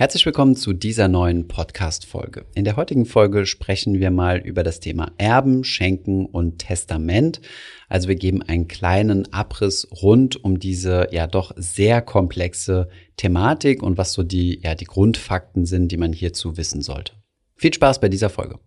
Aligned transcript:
Herzlich 0.00 0.24
willkommen 0.26 0.54
zu 0.54 0.74
dieser 0.74 1.08
neuen 1.08 1.48
Podcast-Folge. 1.48 2.46
In 2.54 2.64
der 2.64 2.76
heutigen 2.76 3.04
Folge 3.04 3.46
sprechen 3.46 3.98
wir 3.98 4.12
mal 4.12 4.38
über 4.38 4.62
das 4.62 4.78
Thema 4.78 5.10
Erben, 5.18 5.64
Schenken 5.64 6.24
und 6.24 6.60
Testament. 6.60 7.40
Also 7.88 8.06
wir 8.06 8.14
geben 8.14 8.40
einen 8.40 8.68
kleinen 8.68 9.32
Abriss 9.32 9.88
rund 9.90 10.44
um 10.44 10.60
diese 10.60 11.08
ja 11.10 11.26
doch 11.26 11.50
sehr 11.56 12.00
komplexe 12.00 12.88
Thematik 13.16 13.82
und 13.82 13.98
was 13.98 14.12
so 14.12 14.22
die, 14.22 14.60
ja, 14.62 14.76
die 14.76 14.84
Grundfakten 14.84 15.66
sind, 15.66 15.90
die 15.90 15.96
man 15.96 16.12
hierzu 16.12 16.56
wissen 16.56 16.80
sollte. 16.80 17.14
Viel 17.56 17.74
Spaß 17.74 18.00
bei 18.00 18.08
dieser 18.08 18.30
Folge. 18.30 18.60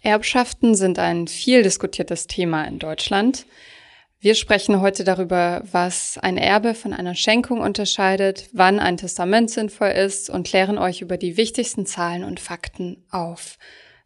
Erbschaften 0.00 0.74
sind 0.74 0.98
ein 0.98 1.28
viel 1.28 1.62
diskutiertes 1.62 2.26
Thema 2.26 2.64
in 2.64 2.80
Deutschland. 2.80 3.46
Wir 4.20 4.34
sprechen 4.34 4.80
heute 4.80 5.04
darüber, 5.04 5.62
was 5.70 6.18
ein 6.20 6.38
Erbe 6.38 6.74
von 6.74 6.92
einer 6.92 7.14
Schenkung 7.14 7.60
unterscheidet, 7.60 8.48
wann 8.52 8.80
ein 8.80 8.96
Testament 8.96 9.48
sinnvoll 9.48 9.90
ist 9.90 10.28
und 10.28 10.44
klären 10.44 10.76
euch 10.76 11.02
über 11.02 11.16
die 11.16 11.36
wichtigsten 11.36 11.86
Zahlen 11.86 12.24
und 12.24 12.40
Fakten 12.40 13.04
auf. 13.12 13.58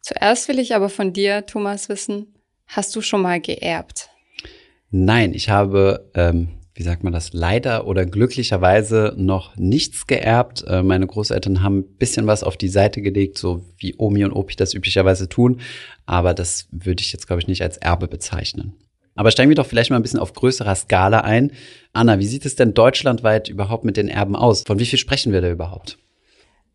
Zuerst 0.02 0.48
will 0.48 0.58
ich 0.58 0.74
aber 0.74 0.90
von 0.90 1.14
dir, 1.14 1.46
Thomas, 1.46 1.88
wissen, 1.88 2.34
hast 2.66 2.94
du 2.94 3.00
schon 3.00 3.22
mal 3.22 3.40
geerbt? 3.40 4.10
Nein, 4.90 5.32
ich 5.32 5.48
habe, 5.48 6.10
ähm, 6.12 6.48
wie 6.74 6.82
sagt 6.82 7.04
man 7.04 7.14
das, 7.14 7.32
leider 7.32 7.86
oder 7.86 8.04
glücklicherweise 8.04 9.14
noch 9.16 9.56
nichts 9.56 10.06
geerbt. 10.06 10.62
Äh, 10.66 10.82
meine 10.82 11.06
Großeltern 11.06 11.62
haben 11.62 11.78
ein 11.78 11.96
bisschen 11.96 12.26
was 12.26 12.42
auf 12.42 12.58
die 12.58 12.68
Seite 12.68 13.00
gelegt, 13.00 13.38
so 13.38 13.64
wie 13.78 13.94
Omi 13.96 14.26
und 14.26 14.32
Opi 14.32 14.56
das 14.56 14.74
üblicherweise 14.74 15.30
tun. 15.30 15.62
Aber 16.04 16.34
das 16.34 16.68
würde 16.70 17.00
ich 17.00 17.14
jetzt, 17.14 17.28
glaube 17.28 17.40
ich, 17.40 17.48
nicht 17.48 17.62
als 17.62 17.78
Erbe 17.78 18.08
bezeichnen. 18.08 18.74
Aber 19.14 19.30
steigen 19.30 19.50
wir 19.50 19.56
doch 19.56 19.66
vielleicht 19.66 19.90
mal 19.90 19.96
ein 19.96 20.02
bisschen 20.02 20.20
auf 20.20 20.32
größerer 20.32 20.74
Skala 20.74 21.20
ein. 21.20 21.52
Anna, 21.92 22.18
wie 22.18 22.26
sieht 22.26 22.46
es 22.46 22.56
denn 22.56 22.74
deutschlandweit 22.74 23.48
überhaupt 23.48 23.84
mit 23.84 23.96
den 23.96 24.08
Erben 24.08 24.36
aus? 24.36 24.62
Von 24.66 24.78
wie 24.78 24.86
viel 24.86 24.98
sprechen 24.98 25.32
wir 25.32 25.40
da 25.40 25.50
überhaupt? 25.50 25.98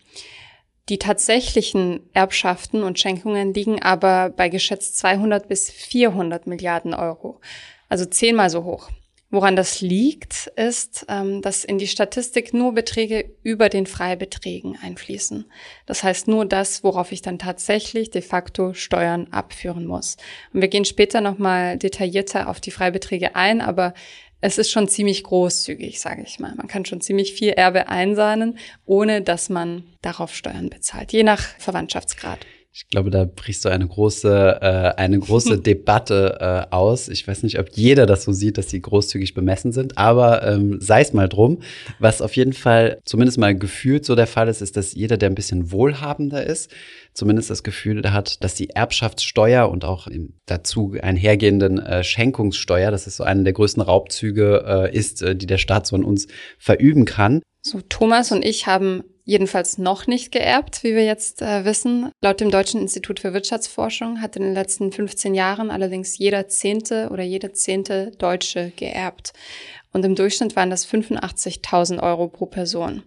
Die 0.89 0.99
tatsächlichen 0.99 2.09
Erbschaften 2.13 2.85
und 2.85 2.99
Schenkungen 2.99 3.53
liegen 3.53 3.83
aber 3.83 4.31
bei 4.31 4.49
geschätzt 4.49 4.99
200 4.99 5.49
bis 5.49 5.71
400 5.71 6.47
Milliarden 6.47 6.95
Euro, 6.95 7.41
also 7.89 8.05
zehnmal 8.05 8.51
so 8.51 8.63
hoch. 8.63 8.91
Woran 9.29 9.57
das 9.57 9.81
liegt, 9.81 10.47
ist, 10.55 11.05
ähm, 11.09 11.43
dass 11.43 11.65
in 11.65 11.79
die 11.79 11.89
Statistik 11.89 12.55
nur 12.55 12.73
Beträge 12.75 13.35
über 13.43 13.69
den 13.69 13.87
Freibeträgen 13.87 14.79
einfließen. 14.81 15.51
Das 15.85 16.05
heißt 16.05 16.29
nur 16.29 16.47
das, 16.47 16.85
worauf 16.85 17.11
ich 17.11 17.23
dann 17.23 17.41
tatsächlich 17.41 18.11
de 18.11 18.23
facto 18.23 18.73
Steuern 18.73 19.27
abführen 19.33 19.85
muss. 19.85 20.17
Und 20.53 20.61
wir 20.61 20.69
gehen 20.69 20.85
später 20.85 21.21
nochmal 21.21 21.77
detaillierter 21.77 22.49
auf 22.49 22.61
die 22.61 22.71
Freibeträge 22.71 23.35
ein, 23.35 23.61
aber 23.61 23.95
es 24.41 24.59
ist 24.59 24.71
schon 24.71 24.89
ziemlich 24.89 25.23
großzügig, 25.25 26.01
sage 26.01 26.23
ich 26.23 26.39
mal. 26.39 26.55
Man 26.57 26.69
kann 26.69 26.85
schon 26.85 27.01
ziemlich 27.01 27.33
viel 27.33 27.51
Erbe 27.51 27.89
einsahnen, 27.89 28.59
ohne 28.85 29.23
dass 29.23 29.49
man 29.49 29.85
darauf 30.03 30.35
Steuern 30.35 30.69
bezahlt, 30.69 31.13
je 31.13 31.23
nach 31.23 31.41
Verwandtschaftsgrad. 31.59 32.47
Ich 32.79 32.89
glaube, 32.91 33.09
da 33.09 33.25
brichst 33.25 33.65
du 33.65 33.71
eine 33.71 33.87
große, 33.87 34.59
äh, 34.61 35.01
eine 35.01 35.19
große 35.19 35.59
Debatte 35.63 36.67
äh, 36.71 36.75
aus. 36.75 37.09
Ich 37.09 37.27
weiß 37.27 37.43
nicht, 37.43 37.59
ob 37.59 37.71
jeder 37.71 38.05
das 38.05 38.25
so 38.25 38.33
sieht, 38.33 38.59
dass 38.59 38.69
sie 38.69 38.83
großzügig 38.83 39.33
bemessen 39.33 39.73
sind, 39.73 39.97
aber 39.97 40.47
ähm, 40.47 40.79
sei 40.79 41.01
es 41.01 41.15
mal 41.15 41.27
drum. 41.27 41.61
Was 42.01 42.21
auf 42.21 42.37
jeden 42.37 42.53
Fall 42.53 42.99
zumindest 43.07 43.39
mal 43.39 43.57
gefühlt 43.57 44.05
so 44.05 44.15
der 44.15 44.27
Fall 44.27 44.49
ist, 44.49 44.61
ist, 44.61 44.77
dass 44.77 44.93
jeder, 44.93 45.17
der 45.17 45.31
ein 45.31 45.35
bisschen 45.35 45.73
wohlhabender 45.73 46.45
ist, 46.45 46.71
zumindest 47.15 47.49
das 47.49 47.63
Gefühl 47.63 48.13
hat, 48.13 48.45
dass 48.45 48.55
die 48.55 48.69
Erbschaftssteuer 48.69 49.71
und 49.71 49.87
auch 49.87 50.09
dazu 50.45 50.97
einhergehenden 51.01 51.79
äh, 51.79 52.05
Schenkungssteuer, 52.05 52.91
das 52.91 53.07
ist 53.07 53.17
so 53.17 53.25
einer 53.25 53.43
der 53.43 53.55
größten 53.55 53.83
Raubzüge 53.83 54.91
äh, 54.93 54.95
ist, 54.95 55.23
äh, 55.23 55.35
die 55.35 55.47
der 55.47 55.57
Staat 55.57 55.87
so 55.87 55.97
an 55.97 56.05
uns 56.05 56.27
verüben 56.59 57.07
kann. 57.07 57.41
So, 57.63 57.81
Thomas 57.89 58.33
und 58.33 58.45
ich 58.45 58.67
haben 58.67 59.03
jedenfalls 59.27 59.77
noch 59.77 60.07
nicht 60.07 60.33
geerbt, 60.33 60.83
wie 60.85 60.95
wir 60.95 61.05
jetzt 61.05 61.43
äh, 61.43 61.67
wissen. 61.67 62.11
Laut 62.23 62.41
dem 62.41 62.51
Deutschen 62.51 62.81
Institut 62.81 63.21
für 63.21 63.35
Wirtschaftsforschung 63.35 64.23
hat 64.23 64.37
in 64.37 64.43
den 64.43 64.55
letzten 64.55 64.93
15 64.93 65.35
Jahren 65.35 65.71
allerdings 65.71 66.17
jeder 66.17 66.49
zehnte 66.49 67.11
oder 67.11 67.25
jede 67.25 67.53
zehnte 67.53 68.13
Deutsche 68.13 68.73
geerbt. 68.77 69.33
Und 69.93 70.05
im 70.05 70.15
Durchschnitt 70.15 70.57
waren 70.57 70.71
das 70.71 70.87
85.000 70.89 72.03
Euro 72.03 72.29
pro 72.29 72.47
Person. 72.47 73.03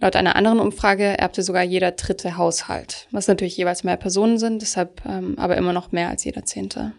Laut 0.00 0.16
einer 0.16 0.36
anderen 0.36 0.58
Umfrage 0.58 1.18
erbte 1.18 1.42
sogar 1.42 1.64
jeder 1.64 1.90
dritte 1.90 2.36
Haushalt, 2.36 3.06
was 3.10 3.28
natürlich 3.28 3.56
jeweils 3.56 3.84
mehr 3.84 3.96
Personen 3.96 4.38
sind, 4.38 4.62
deshalb 4.62 5.02
ähm, 5.04 5.34
aber 5.38 5.56
immer 5.56 5.72
noch 5.72 5.92
mehr 5.92 6.08
als 6.08 6.24
jeder 6.24 6.44
zehnte. 6.44 6.92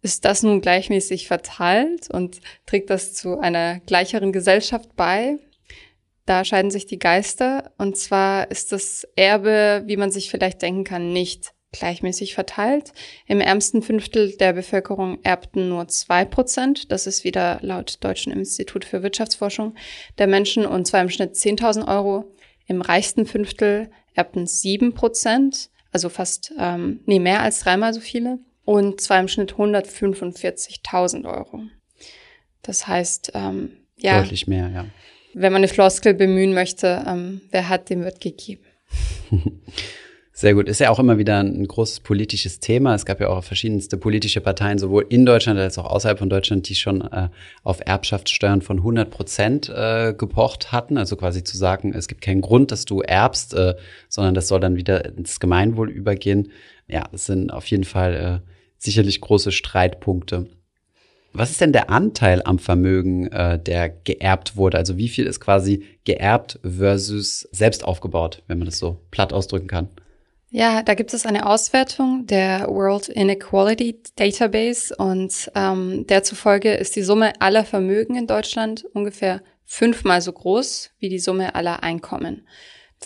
Ist 0.00 0.24
das 0.24 0.44
nun 0.44 0.60
gleichmäßig 0.60 1.26
verteilt 1.26 2.08
und 2.08 2.40
trägt 2.66 2.90
das 2.90 3.14
zu 3.14 3.40
einer 3.40 3.80
gleicheren 3.80 4.32
Gesellschaft 4.32 4.94
bei? 4.94 5.38
Da 6.28 6.44
scheiden 6.44 6.70
sich 6.70 6.84
die 6.84 6.98
Geister. 6.98 7.72
Und 7.78 7.96
zwar 7.96 8.50
ist 8.50 8.70
das 8.72 9.08
Erbe, 9.16 9.82
wie 9.86 9.96
man 9.96 10.10
sich 10.10 10.30
vielleicht 10.30 10.60
denken 10.60 10.84
kann, 10.84 11.10
nicht 11.10 11.54
gleichmäßig 11.72 12.34
verteilt. 12.34 12.92
Im 13.26 13.40
ärmsten 13.40 13.80
Fünftel 13.80 14.36
der 14.36 14.52
Bevölkerung 14.52 15.20
erbten 15.22 15.70
nur 15.70 15.88
zwei 15.88 16.26
Prozent. 16.26 16.92
Das 16.92 17.06
ist 17.06 17.24
wieder 17.24 17.60
laut 17.62 18.04
Deutschen 18.04 18.30
Institut 18.30 18.84
für 18.84 19.02
Wirtschaftsforschung 19.02 19.74
der 20.18 20.26
Menschen 20.26 20.66
und 20.66 20.86
zwar 20.86 21.00
im 21.00 21.08
Schnitt 21.08 21.34
10.000 21.34 21.88
Euro. 21.88 22.30
Im 22.66 22.82
reichsten 22.82 23.24
Fünftel 23.24 23.90
erbten 24.12 24.46
sieben 24.46 24.92
Prozent, 24.92 25.70
also 25.92 26.10
fast, 26.10 26.52
ähm, 26.58 27.00
nee, 27.06 27.20
mehr 27.20 27.40
als 27.40 27.60
dreimal 27.60 27.94
so 27.94 28.00
viele. 28.00 28.38
Und 28.66 29.00
zwar 29.00 29.18
im 29.18 29.28
Schnitt 29.28 29.54
145.000 29.54 31.24
Euro. 31.24 31.62
Das 32.60 32.86
heißt, 32.86 33.32
ähm, 33.32 33.78
ja. 33.96 34.20
Deutlich 34.20 34.46
mehr, 34.46 34.68
ja 34.68 34.84
wenn 35.38 35.52
man 35.52 35.60
eine 35.60 35.68
Floskel 35.68 36.14
bemühen 36.14 36.54
möchte, 36.54 37.04
ähm, 37.06 37.40
wer 37.50 37.68
hat, 37.68 37.90
dem 37.90 38.04
wird 38.04 38.20
gegeben. 38.20 38.62
Sehr 40.32 40.54
gut. 40.54 40.68
Ist 40.68 40.78
ja 40.78 40.90
auch 40.90 41.00
immer 41.00 41.18
wieder 41.18 41.40
ein 41.40 41.66
großes 41.66 41.98
politisches 41.98 42.60
Thema. 42.60 42.94
Es 42.94 43.04
gab 43.04 43.20
ja 43.20 43.28
auch 43.28 43.42
verschiedenste 43.42 43.96
politische 43.96 44.40
Parteien, 44.40 44.78
sowohl 44.78 45.04
in 45.08 45.26
Deutschland 45.26 45.58
als 45.58 45.78
auch 45.78 45.86
außerhalb 45.86 46.16
von 46.16 46.30
Deutschland, 46.30 46.68
die 46.68 46.76
schon 46.76 47.00
äh, 47.00 47.28
auf 47.64 47.80
Erbschaftssteuern 47.84 48.62
von 48.62 48.76
100 48.76 49.10
Prozent 49.10 49.68
äh, 49.68 50.14
gepocht 50.16 50.70
hatten. 50.70 50.96
Also 50.96 51.16
quasi 51.16 51.42
zu 51.42 51.56
sagen, 51.56 51.92
es 51.92 52.06
gibt 52.06 52.20
keinen 52.20 52.40
Grund, 52.40 52.70
dass 52.70 52.84
du 52.84 53.00
erbst, 53.00 53.52
äh, 53.54 53.74
sondern 54.08 54.34
das 54.34 54.46
soll 54.46 54.60
dann 54.60 54.76
wieder 54.76 55.04
ins 55.06 55.40
Gemeinwohl 55.40 55.90
übergehen. 55.90 56.52
Ja, 56.86 57.08
das 57.10 57.26
sind 57.26 57.52
auf 57.52 57.66
jeden 57.66 57.82
Fall 57.82 58.14
äh, 58.14 58.50
sicherlich 58.76 59.20
große 59.20 59.50
Streitpunkte. 59.50 60.46
Was 61.32 61.50
ist 61.50 61.60
denn 61.60 61.72
der 61.72 61.90
Anteil 61.90 62.42
am 62.44 62.58
Vermögen, 62.58 63.26
äh, 63.28 63.58
der 63.58 63.90
geerbt 63.90 64.56
wurde? 64.56 64.78
Also 64.78 64.96
wie 64.96 65.08
viel 65.08 65.26
ist 65.26 65.40
quasi 65.40 65.84
geerbt 66.04 66.58
versus 66.62 67.48
selbst 67.52 67.84
aufgebaut, 67.84 68.42
wenn 68.46 68.58
man 68.58 68.66
das 68.66 68.78
so 68.78 69.00
platt 69.10 69.32
ausdrücken 69.32 69.68
kann? 69.68 69.88
Ja, 70.50 70.82
da 70.82 70.94
gibt 70.94 71.12
es 71.12 71.26
eine 71.26 71.46
Auswertung 71.46 72.26
der 72.26 72.66
World 72.68 73.08
Inequality 73.08 74.00
Database 74.16 74.96
und 74.96 75.50
ähm, 75.54 76.06
der 76.06 76.22
zufolge 76.22 76.72
ist 76.72 76.96
die 76.96 77.02
Summe 77.02 77.38
aller 77.40 77.66
Vermögen 77.66 78.16
in 78.16 78.26
Deutschland 78.26 78.86
ungefähr 78.94 79.42
fünfmal 79.66 80.22
so 80.22 80.32
groß 80.32 80.90
wie 80.98 81.10
die 81.10 81.18
Summe 81.18 81.54
aller 81.54 81.82
Einkommen. 81.82 82.46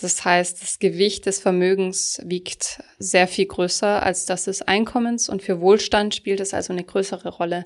Das 0.01 0.25
heißt, 0.25 0.61
das 0.61 0.79
Gewicht 0.79 1.25
des 1.27 1.39
Vermögens 1.39 2.19
wiegt 2.25 2.83
sehr 2.97 3.27
viel 3.27 3.45
größer 3.45 4.01
als 4.01 4.25
das 4.25 4.45
des 4.45 4.61
Einkommens 4.63 5.29
und 5.29 5.41
für 5.41 5.61
Wohlstand 5.61 6.15
spielt 6.15 6.39
es 6.39 6.53
also 6.53 6.73
eine 6.73 6.83
größere 6.83 7.29
Rolle, 7.29 7.63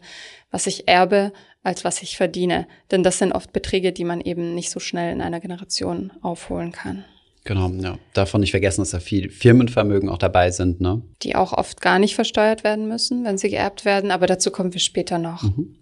was 0.51 0.67
ich 0.67 0.87
erbe, 0.87 1.31
als 1.63 1.85
was 1.85 2.01
ich 2.01 2.17
verdiene. 2.17 2.67
Denn 2.91 3.03
das 3.03 3.19
sind 3.19 3.31
oft 3.31 3.53
Beträge, 3.53 3.93
die 3.93 4.03
man 4.03 4.21
eben 4.21 4.55
nicht 4.55 4.71
so 4.71 4.79
schnell 4.79 5.13
in 5.13 5.21
einer 5.21 5.39
Generation 5.39 6.11
aufholen 6.21 6.71
kann. 6.71 7.05
Genau, 7.45 7.69
ja. 7.69 7.97
Davon 8.13 8.41
nicht 8.41 8.51
vergessen, 8.51 8.81
dass 8.81 8.89
da 8.89 8.99
viel 8.99 9.29
Firmenvermögen 9.29 10.09
auch 10.09 10.17
dabei 10.17 10.51
sind, 10.51 10.81
ne? 10.81 11.01
Die 11.23 11.35
auch 11.35 11.53
oft 11.53 11.79
gar 11.79 11.97
nicht 11.97 12.13
versteuert 12.13 12.65
werden 12.65 12.89
müssen, 12.89 13.23
wenn 13.23 13.37
sie 13.37 13.49
geerbt 13.49 13.85
werden, 13.85 14.11
aber 14.11 14.27
dazu 14.27 14.51
kommen 14.51 14.73
wir 14.73 14.81
später 14.81 15.17
noch. 15.17 15.43
Mhm. 15.43 15.77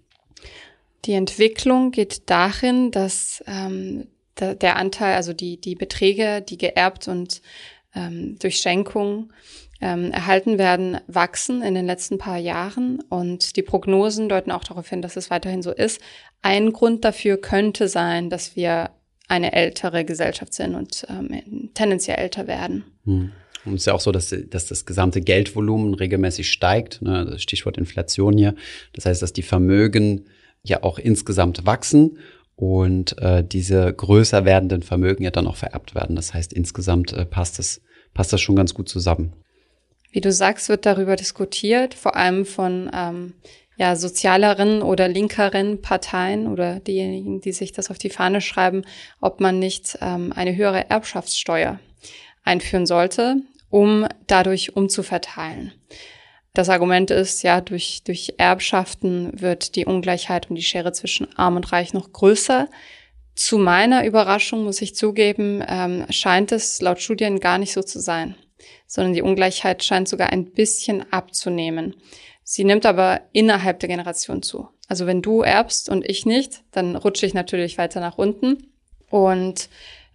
Die 1.05 1.13
Entwicklung 1.13 1.89
geht 1.89 2.29
dahin, 2.29 2.91
dass 2.91 3.43
ähm, 3.47 4.07
der, 4.39 4.55
der 4.55 4.75
Anteil, 4.77 5.15
also 5.15 5.33
die, 5.33 5.59
die 5.59 5.75
Beträge, 5.75 6.41
die 6.41 6.57
geerbt 6.57 7.07
und 7.07 7.41
ähm, 7.95 8.37
durch 8.39 8.57
Schenkung 8.57 9.31
ähm, 9.81 10.11
erhalten 10.11 10.57
werden, 10.57 10.97
wachsen 11.07 11.61
in 11.61 11.75
den 11.75 11.85
letzten 11.85 12.17
paar 12.17 12.37
Jahren 12.37 13.01
und 13.09 13.55
die 13.55 13.61
Prognosen 13.61 14.29
deuten 14.29 14.51
auch 14.51 14.63
darauf 14.63 14.89
hin, 14.89 15.01
dass 15.01 15.17
es 15.17 15.29
weiterhin 15.29 15.61
so 15.61 15.71
ist. 15.71 16.01
Ein 16.41 16.73
Grund 16.73 17.03
dafür 17.03 17.37
könnte 17.37 17.87
sein, 17.87 18.29
dass 18.29 18.55
wir 18.55 18.91
eine 19.27 19.53
ältere 19.53 20.05
Gesellschaft 20.05 20.53
sind 20.53 20.75
und 20.75 21.05
ähm, 21.09 21.71
tendenziell 21.73 22.19
älter 22.19 22.47
werden. 22.47 22.85
Hm. 23.05 23.31
Und 23.65 23.73
es 23.73 23.81
ist 23.81 23.85
ja 23.87 23.93
auch 23.93 24.01
so, 24.01 24.11
dass, 24.11 24.33
dass 24.49 24.67
das 24.67 24.85
gesamte 24.85 25.21
Geldvolumen 25.21 25.95
regelmäßig 25.95 26.51
steigt. 26.51 27.01
Ne? 27.01 27.37
Stichwort 27.39 27.79
Inflation 27.79 28.37
hier. 28.37 28.53
Das 28.93 29.07
heißt, 29.07 29.23
dass 29.23 29.33
die 29.33 29.41
Vermögen 29.41 30.25
ja 30.63 30.83
auch 30.83 30.99
insgesamt 30.99 31.65
wachsen 31.65 32.19
und 32.55 33.17
äh, 33.21 33.43
diese 33.43 33.93
größer 33.93 34.45
werdenden 34.45 34.81
Vermögen 34.81 35.23
ja 35.23 35.31
dann 35.31 35.47
auch 35.47 35.57
vererbt 35.57 35.95
werden. 35.95 36.15
Das 36.15 36.33
heißt, 36.33 36.53
insgesamt 36.53 37.13
äh, 37.13 37.25
passt 37.25 37.59
das, 37.59 37.81
passt 38.13 38.31
das 38.31 38.41
schon 38.41 38.55
ganz 38.55 38.73
gut 38.73 38.89
zusammen. 38.89 39.33
Wie 40.11 40.21
du 40.21 40.31
sagst, 40.31 40.69
wird 40.69 40.85
darüber 40.85 41.17
diskutiert, 41.17 41.93
vor 41.93 42.15
allem 42.15 42.45
von 42.45 42.89
ähm, 42.93 43.33
ja, 43.77 43.97
sozialeren 43.97 44.81
oder 44.81 45.09
linkeren 45.09 45.81
Parteien 45.81 46.47
oder 46.47 46.79
diejenigen, 46.79 47.41
die 47.41 47.51
sich 47.51 47.73
das 47.73 47.91
auf 47.91 47.97
die 47.97 48.09
Fahne 48.09 48.39
schreiben, 48.39 48.83
ob 49.19 49.41
man 49.41 49.59
nicht 49.59 49.97
ähm, 50.01 50.31
eine 50.33 50.55
höhere 50.55 50.89
Erbschaftssteuer 50.89 51.79
einführen 52.43 52.85
sollte, 52.85 53.41
um 53.69 54.07
dadurch 54.27 54.77
umzuverteilen. 54.77 55.73
Das 56.55 56.69
Argument 56.69 57.11
ist, 57.11 57.43
ja, 57.43 57.59
durch, 57.59 58.01
durch 58.05 58.35
Erbschaften 58.37 59.41
wird 59.41 59.75
die 59.75 59.85
Ungleichheit 59.85 60.49
und 60.49 60.55
die 60.55 60.63
Schere 60.63 60.93
zwischen 60.93 61.27
Arm 61.37 61.57
und 61.57 61.73
Reich 61.73 61.93
noch 61.93 62.13
größer. 62.13 62.69
Zu 63.35 63.57
meiner 63.57 64.05
Überraschung 64.05 64.63
muss 64.63 64.81
ich 64.81 64.95
zugeben, 64.95 65.61
ähm, 65.67 66.05
scheint 66.11 66.53
es 66.53 66.79
laut 66.79 67.01
Studien 67.01 67.41
gar 67.41 67.57
nicht 67.57 67.73
so 67.73 67.83
zu 67.83 67.99
sein, 67.99 68.35
sondern 68.87 69.11
die 69.11 69.21
Ungleichheit 69.21 69.83
scheint 69.83 70.07
sogar 70.07 70.29
ein 70.29 70.45
bisschen 70.45 71.11
abzunehmen. 71.11 71.97
Sie 72.45 72.63
nimmt 72.63 72.85
aber 72.85 73.19
innerhalb 73.33 73.81
der 73.81 73.89
Generation 73.89 74.41
zu. 74.41 74.69
Also 74.87 75.07
wenn 75.07 75.21
du 75.21 75.41
erbst 75.41 75.89
und 75.89 76.09
ich 76.09 76.25
nicht, 76.25 76.63
dann 76.71 76.95
rutsche 76.95 77.25
ich 77.25 77.33
natürlich 77.33 77.77
weiter 77.77 77.99
nach 77.99 78.17
unten. 78.17 78.71
Und 79.09 79.67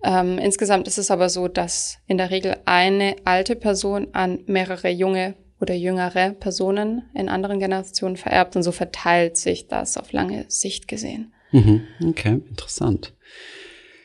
ähm, 0.02 0.38
insgesamt 0.38 0.88
ist 0.88 0.96
es 0.96 1.10
aber 1.10 1.28
so, 1.28 1.48
dass 1.48 1.98
in 2.06 2.16
der 2.16 2.30
Regel 2.30 2.56
eine 2.64 3.16
alte 3.26 3.56
Person 3.56 4.08
an 4.14 4.40
mehrere 4.46 4.88
junge 4.88 5.34
oder 5.60 5.74
jüngere 5.74 6.30
Personen 6.30 7.02
in 7.14 7.28
anderen 7.28 7.60
Generationen 7.60 8.16
vererbt 8.16 8.56
und 8.56 8.62
so 8.62 8.72
verteilt 8.72 9.36
sich 9.36 9.68
das 9.68 9.96
auf 9.96 10.12
lange 10.12 10.44
Sicht 10.48 10.88
gesehen. 10.88 11.32
Mhm. 11.52 11.82
Okay, 12.04 12.40
interessant. 12.48 13.12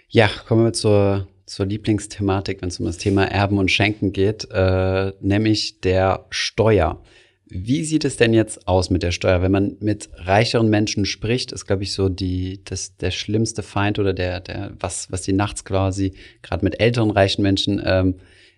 Ja, 0.10 0.30
kommen 0.48 0.64
wir 0.64 0.74
zur, 0.74 1.28
zur 1.46 1.66
Lieblingsthematik, 1.66 2.62
wenn 2.62 2.70
es 2.70 2.80
um 2.80 2.86
das 2.86 2.98
Thema 2.98 3.26
Erben 3.26 3.58
und 3.58 3.72
Schenken 3.72 4.12
geht, 4.12 4.48
äh, 4.52 5.14
nämlich 5.20 5.82
der 5.82 6.26
Steuer. 6.30 7.02
Wie 7.48 7.84
sieht 7.84 8.06
es 8.06 8.18
denn 8.18 8.34
jetzt 8.34 8.68
aus 8.68 8.90
mit 8.90 9.04
der 9.04 9.12
Steuer? 9.12 9.42
Wenn 9.42 9.52
man 9.52 9.78
mit 9.80 10.10
reicheren 10.16 10.70
Menschen 10.70 11.06
spricht, 11.06 11.52
ist, 11.52 11.68
glaube 11.68 11.84
ich, 11.84 11.94
so 11.94 12.10
die, 12.10 12.62
das, 12.66 12.98
der 12.98 13.12
schlimmste 13.12 13.62
Feind 13.62 14.00
oder 14.00 14.14
der, 14.14 14.40
der, 14.40 14.72
was, 14.80 15.12
was 15.12 15.22
die 15.22 15.34
nachts 15.34 15.64
quasi, 15.64 16.14
gerade 16.42 16.66
mit 16.66 16.80
älteren 16.80 17.12
reichen 17.12 17.44
Menschen, 17.44 17.82
ähm, 17.86 18.16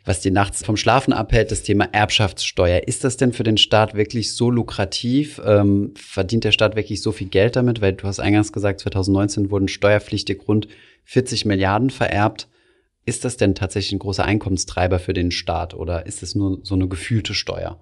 was 0.08 0.22
die 0.22 0.32
nachts 0.32 0.66
vom 0.66 0.78
Schlafen 0.78 1.12
abhält, 1.12 1.52
das 1.52 1.64
Thema 1.64 1.90
Erbschaftssteuer. 1.92 2.88
Ist 2.88 3.04
das 3.04 3.18
denn 3.18 3.34
für 3.34 3.44
den 3.44 3.58
Staat 3.58 3.94
wirklich 3.94 4.34
so 4.34 4.50
lukrativ? 4.50 5.42
Ähm, 5.46 5.94
verdient 5.98 6.46
der 6.46 6.54
Staat 6.54 6.78
wirklich 6.78 7.02
so 7.02 7.12
viel 7.12 7.28
Geld 7.28 7.58
damit? 7.58 7.82
Weil 7.82 7.94
du 7.94 8.08
hast 8.08 8.20
eingangs 8.20 8.54
gesagt, 8.54 8.80
2019 8.80 9.52
wurden 9.52 9.68
steuerpflichtig 9.68 10.48
rund 10.48 10.70
40 11.04 11.46
Milliarden 11.46 11.90
vererbt. 11.90 12.48
Ist 13.06 13.26
das 13.26 13.36
denn 13.36 13.54
tatsächlich 13.54 13.94
ein 13.94 14.00
großer 14.00 14.24
Einkommenstreiber 14.24 15.00
für 15.00 15.14
den 15.14 15.32
Staat 15.32 15.74
oder 15.74 16.06
ist 16.06 16.24
es 16.24 16.36
nur 16.36 16.60
so 16.64 16.76
eine 16.76 16.88
gefühlte 16.88 17.34
Steuer? 17.34 17.80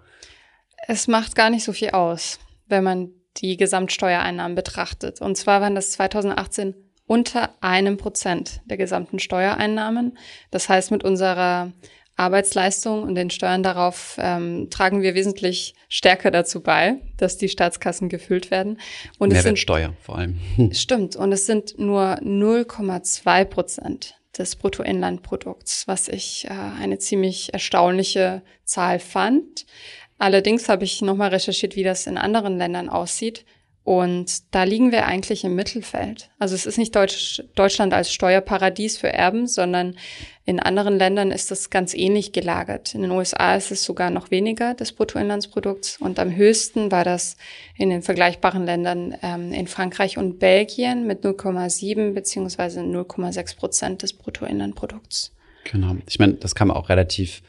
Es 0.87 1.07
macht 1.07 1.35
gar 1.35 1.51
nicht 1.51 1.63
so 1.63 1.73
viel 1.73 1.91
aus, 1.91 2.39
wenn 2.67 2.83
man 2.83 3.09
die 3.37 3.57
Gesamtsteuereinnahmen 3.57 4.55
betrachtet. 4.55 5.21
Und 5.21 5.35
zwar 5.37 5.61
waren 5.61 5.75
das 5.75 5.91
2018 5.91 6.73
unter 7.07 7.51
einem 7.61 7.97
Prozent 7.97 8.61
der 8.65 8.77
gesamten 8.77 9.19
Steuereinnahmen. 9.19 10.17
Das 10.49 10.69
heißt, 10.69 10.89
mit 10.89 11.03
unserer 11.03 11.71
Arbeitsleistung 12.17 13.03
und 13.03 13.15
den 13.15 13.29
Steuern 13.29 13.61
darauf 13.61 14.17
ähm, 14.19 14.69
tragen 14.69 15.01
wir 15.01 15.15
wesentlich 15.15 15.75
stärker 15.89 16.31
dazu 16.31 16.61
bei, 16.61 17.01
dass 17.17 17.37
die 17.37 17.49
Staatskassen 17.49 18.07
gefüllt 18.07 18.51
werden. 18.51 18.79
Und 19.19 19.33
Mehrwertsteuer 19.33 19.87
sind, 19.87 19.99
vor 19.99 20.17
allem. 20.17 20.39
Stimmt. 20.71 21.15
Und 21.15 21.31
es 21.31 21.45
sind 21.45 21.77
nur 21.77 22.19
0,2 22.21 23.45
Prozent 23.45 24.15
des 24.37 24.55
Bruttoinlandprodukts, 24.55 25.87
was 25.87 26.07
ich 26.07 26.45
äh, 26.45 26.53
eine 26.81 26.99
ziemlich 26.99 27.53
erstaunliche 27.53 28.41
Zahl 28.63 28.99
fand. 28.99 29.65
Allerdings 30.17 30.69
habe 30.69 30.85
ich 30.85 31.01
nochmal 31.01 31.29
recherchiert, 31.29 31.75
wie 31.75 31.83
das 31.83 32.07
in 32.07 32.17
anderen 32.17 32.57
Ländern 32.57 32.89
aussieht. 32.89 33.45
Und 33.85 34.55
da 34.55 34.63
liegen 34.63 34.91
wir 34.91 35.05
eigentlich 35.05 35.43
im 35.43 35.53
Mittelfeld. 35.53 36.31
Also 36.39 36.55
es 36.55 36.65
ist 36.65 36.79
nicht 36.79 36.95
Deutsch, 36.95 37.43
Deutschland 37.53 37.93
als 37.93 38.11
Steuerparadies 38.11 38.97
für 38.97 39.13
Erben, 39.13 39.45
sondern 39.45 39.95
in 40.43 40.59
anderen 40.59 40.97
Ländern 40.97 41.29
ist 41.29 41.51
das 41.51 41.69
ganz 41.69 41.93
ähnlich 41.93 42.31
gelagert. 42.31 42.95
In 42.95 43.03
den 43.03 43.11
USA 43.11 43.55
ist 43.55 43.69
es 43.69 43.83
sogar 43.83 44.09
noch 44.09 44.31
weniger 44.31 44.73
des 44.73 44.91
Bruttoinlandsprodukts 44.91 45.97
und 46.01 46.17
am 46.17 46.35
höchsten 46.35 46.91
war 46.91 47.03
das 47.03 47.37
in 47.77 47.91
den 47.91 48.01
vergleichbaren 48.01 48.65
Ländern 48.65 49.15
ähm, 49.21 49.53
in 49.53 49.67
Frankreich 49.67 50.17
und 50.17 50.39
Belgien 50.39 51.05
mit 51.05 51.23
0,7 51.23 52.13
beziehungsweise 52.13 52.79
0,6 52.79 53.55
Prozent 53.55 54.01
des 54.01 54.13
Bruttoinlandprodukts. 54.13 55.31
Genau. 55.71 55.95
Ich 56.07 56.17
meine, 56.17 56.33
das 56.33 56.55
kann 56.55 56.69
man 56.69 56.77
auch 56.77 56.89
relativ 56.89 57.43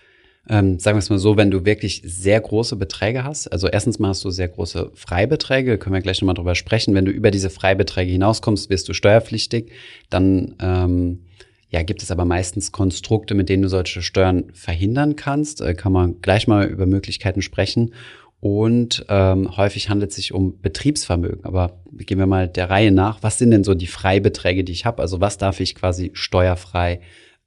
ähm, 0.49 0.79
sagen 0.79 0.97
wir 0.97 1.01
es 1.01 1.11
mal 1.11 1.19
so, 1.19 1.37
wenn 1.37 1.51
du 1.51 1.65
wirklich 1.65 2.03
sehr 2.05 2.41
große 2.41 2.77
Beträge 2.77 3.25
hast, 3.25 3.49
also 3.49 3.67
erstens 3.69 3.99
mal 3.99 4.09
hast 4.09 4.25
du 4.25 4.31
sehr 4.31 4.49
große 4.49 4.93
Freibeträge, 4.95 5.79
können 5.79 5.95
wir 5.95 6.03
gleich 6.03 6.21
nochmal 6.21 6.35
drüber 6.35 6.55
sprechen. 6.55 6.95
Wenn 6.95 7.05
du 7.05 7.11
über 7.11 7.31
diese 7.31 7.51
Freibeträge 7.51 8.13
hinauskommst, 8.13 8.71
wirst 8.71 8.89
du 8.89 8.93
steuerpflichtig. 8.93 9.73
Dann 10.09 10.55
ähm, 10.61 11.25
ja, 11.69 11.83
gibt 11.83 12.03
es 12.03 12.11
aber 12.11 12.25
meistens 12.25 12.71
Konstrukte, 12.71 13.35
mit 13.35 13.49
denen 13.49 13.65
du 13.65 13.69
solche 13.69 14.03
Steuern 14.03 14.45
verhindern 14.53 15.17
kannst. 15.17 15.61
Äh, 15.61 15.75
kann 15.75 15.93
man 15.93 16.21
gleich 16.21 16.47
mal 16.47 16.67
über 16.67 16.87
Möglichkeiten 16.87 17.43
sprechen. 17.43 17.93
Und 18.39 19.05
ähm, 19.09 19.57
häufig 19.57 19.89
handelt 19.89 20.11
es 20.11 20.17
sich 20.17 20.33
um 20.33 20.61
Betriebsvermögen. 20.61 21.45
Aber 21.45 21.83
gehen 21.93 22.19
wir 22.19 22.27
mal 22.27 22.47
der 22.47 22.71
Reihe 22.71 22.93
nach. 22.93 23.23
Was 23.23 23.39
sind 23.39 23.51
denn 23.51 23.65
so 23.65 23.75
die 23.75 23.89
Freibeträge, 23.89 24.63
die 24.63 24.73
ich 24.73 24.85
habe? 24.85 25.03
Also 25.03 25.21
was 25.21 25.39
darf 25.39 25.59
ich 25.59 25.75
quasi 25.75 26.11
steuerfrei 26.13 27.01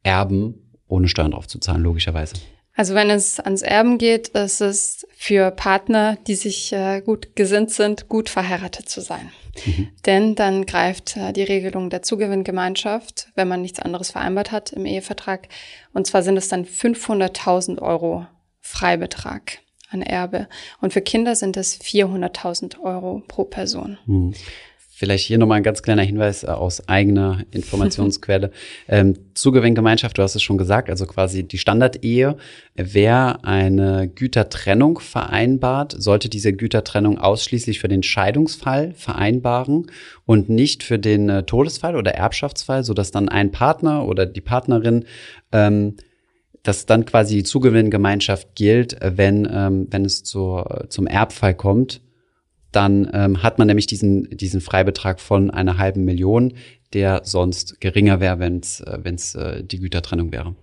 erben, 0.03 0.73
ohne 0.87 1.07
Steuern 1.07 1.31
drauf 1.31 1.47
zu 1.47 1.59
zahlen, 1.59 1.83
logischerweise? 1.83 2.35
Also 2.79 2.95
wenn 2.95 3.09
es 3.09 3.41
ans 3.41 3.61
Erben 3.61 3.97
geht, 3.97 4.29
ist 4.29 4.61
es 4.61 5.05
für 5.13 5.51
Partner, 5.51 6.17
die 6.27 6.35
sich 6.35 6.71
äh, 6.71 7.01
gut 7.01 7.35
gesinnt 7.35 7.71
sind, 7.71 8.07
gut 8.07 8.29
verheiratet 8.29 8.87
zu 8.87 9.01
sein. 9.01 9.33
Mhm. 9.65 9.89
Denn 10.05 10.35
dann 10.35 10.65
greift 10.65 11.17
äh, 11.17 11.33
die 11.33 11.43
Regelung 11.43 11.89
der 11.89 12.03
Zugewinngemeinschaft, 12.03 13.33
wenn 13.35 13.49
man 13.49 13.61
nichts 13.61 13.79
anderes 13.79 14.11
vereinbart 14.11 14.53
hat 14.53 14.71
im 14.71 14.85
Ehevertrag. 14.85 15.49
Und 15.91 16.07
zwar 16.07 16.23
sind 16.23 16.37
es 16.37 16.47
dann 16.47 16.63
500.000 16.63 17.81
Euro 17.81 18.27
Freibetrag 18.61 19.59
an 19.89 20.01
Erbe. 20.01 20.47
Und 20.79 20.93
für 20.93 21.01
Kinder 21.01 21.35
sind 21.35 21.57
es 21.57 21.81
400.000 21.81 22.79
Euro 22.79 23.23
pro 23.27 23.43
Person. 23.43 23.97
Mhm. 24.05 24.35
Vielleicht 24.99 25.25
hier 25.25 25.37
nochmal 25.37 25.55
ein 25.55 25.63
ganz 25.63 25.81
kleiner 25.81 26.01
Hinweis 26.01 26.43
äh, 26.43 26.47
aus 26.47 26.89
eigener 26.89 27.45
Informationsquelle. 27.51 28.51
ähm, 28.89 29.17
Zugewinngemeinschaft, 29.33 30.17
du 30.17 30.23
hast 30.23 30.35
es 30.35 30.43
schon 30.43 30.57
gesagt, 30.57 30.89
also 30.89 31.05
quasi 31.05 31.43
die 31.43 31.57
Standardehe. 31.57 32.35
Wer 32.75 33.45
eine 33.45 34.09
Gütertrennung 34.13 34.99
vereinbart, 34.99 35.95
sollte 35.97 36.27
diese 36.27 36.51
Gütertrennung 36.51 37.17
ausschließlich 37.17 37.79
für 37.79 37.87
den 37.87 38.03
Scheidungsfall 38.03 38.91
vereinbaren 38.93 39.87
und 40.25 40.49
nicht 40.49 40.83
für 40.83 40.99
den 40.99 41.29
äh, 41.29 41.43
Todesfall 41.43 41.95
oder 41.95 42.15
Erbschaftsfall, 42.15 42.83
sodass 42.83 43.11
dann 43.11 43.29
ein 43.29 43.53
Partner 43.53 44.05
oder 44.05 44.25
die 44.25 44.41
Partnerin 44.41 45.05
ähm, 45.53 45.95
dass 46.61 46.85
dann 46.85 47.05
quasi 47.05 47.35
die 47.35 47.43
Zugewinngemeinschaft 47.43 48.53
gilt, 48.53 48.97
wenn, 49.01 49.47
ähm, 49.49 49.87
wenn 49.91 50.03
es 50.03 50.23
zur, 50.23 50.87
zum 50.89 51.07
Erbfall 51.07 51.55
kommt 51.55 52.01
dann 52.71 53.09
ähm, 53.13 53.43
hat 53.43 53.57
man 53.57 53.67
nämlich 53.67 53.87
diesen, 53.87 54.29
diesen 54.29 54.61
Freibetrag 54.61 55.19
von 55.19 55.49
einer 55.51 55.77
halben 55.77 56.05
Million, 56.05 56.53
der 56.93 57.21
sonst 57.23 57.79
geringer 57.81 58.19
wäre, 58.19 58.39
wenn 58.39 58.57
es 58.59 58.81
äh, 58.81 59.59
äh, 59.59 59.63
die 59.63 59.79
Gütertrennung 59.79 60.31
wäre. 60.31 60.55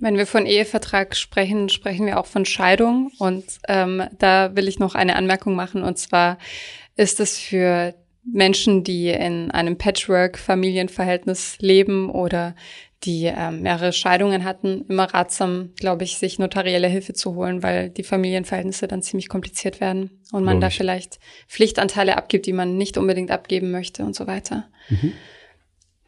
Wenn 0.00 0.16
wir 0.16 0.26
von 0.26 0.46
Ehevertrag 0.46 1.16
sprechen, 1.16 1.68
sprechen 1.68 2.06
wir 2.06 2.20
auch 2.20 2.26
von 2.26 2.44
Scheidung. 2.44 3.10
Und 3.18 3.44
ähm, 3.66 4.04
da 4.18 4.54
will 4.54 4.68
ich 4.68 4.78
noch 4.78 4.94
eine 4.94 5.16
Anmerkung 5.16 5.56
machen. 5.56 5.82
Und 5.82 5.98
zwar 5.98 6.38
ist 6.96 7.18
es 7.18 7.38
für 7.38 7.94
Menschen, 8.24 8.84
die 8.84 9.08
in 9.08 9.50
einem 9.50 9.76
Patchwork-Familienverhältnis 9.76 11.56
leben 11.60 12.10
oder 12.10 12.54
die 13.04 13.26
ähm, 13.26 13.62
mehrere 13.62 13.92
Scheidungen 13.92 14.44
hatten, 14.44 14.84
immer 14.88 15.04
ratsam, 15.04 15.70
glaube 15.76 16.04
ich, 16.04 16.18
sich 16.18 16.38
notarielle 16.38 16.88
Hilfe 16.88 17.12
zu 17.12 17.34
holen, 17.36 17.62
weil 17.62 17.90
die 17.90 18.02
Familienverhältnisse 18.02 18.88
dann 18.88 19.02
ziemlich 19.02 19.28
kompliziert 19.28 19.80
werden 19.80 20.22
und 20.32 20.44
man 20.44 20.60
Logisch. 20.60 20.76
da 20.76 20.82
vielleicht 20.82 21.18
Pflichtanteile 21.46 22.16
abgibt, 22.16 22.46
die 22.46 22.52
man 22.52 22.76
nicht 22.76 22.98
unbedingt 22.98 23.30
abgeben 23.30 23.70
möchte 23.70 24.04
und 24.04 24.16
so 24.16 24.26
weiter. 24.26 24.68
Mhm. 24.88 25.12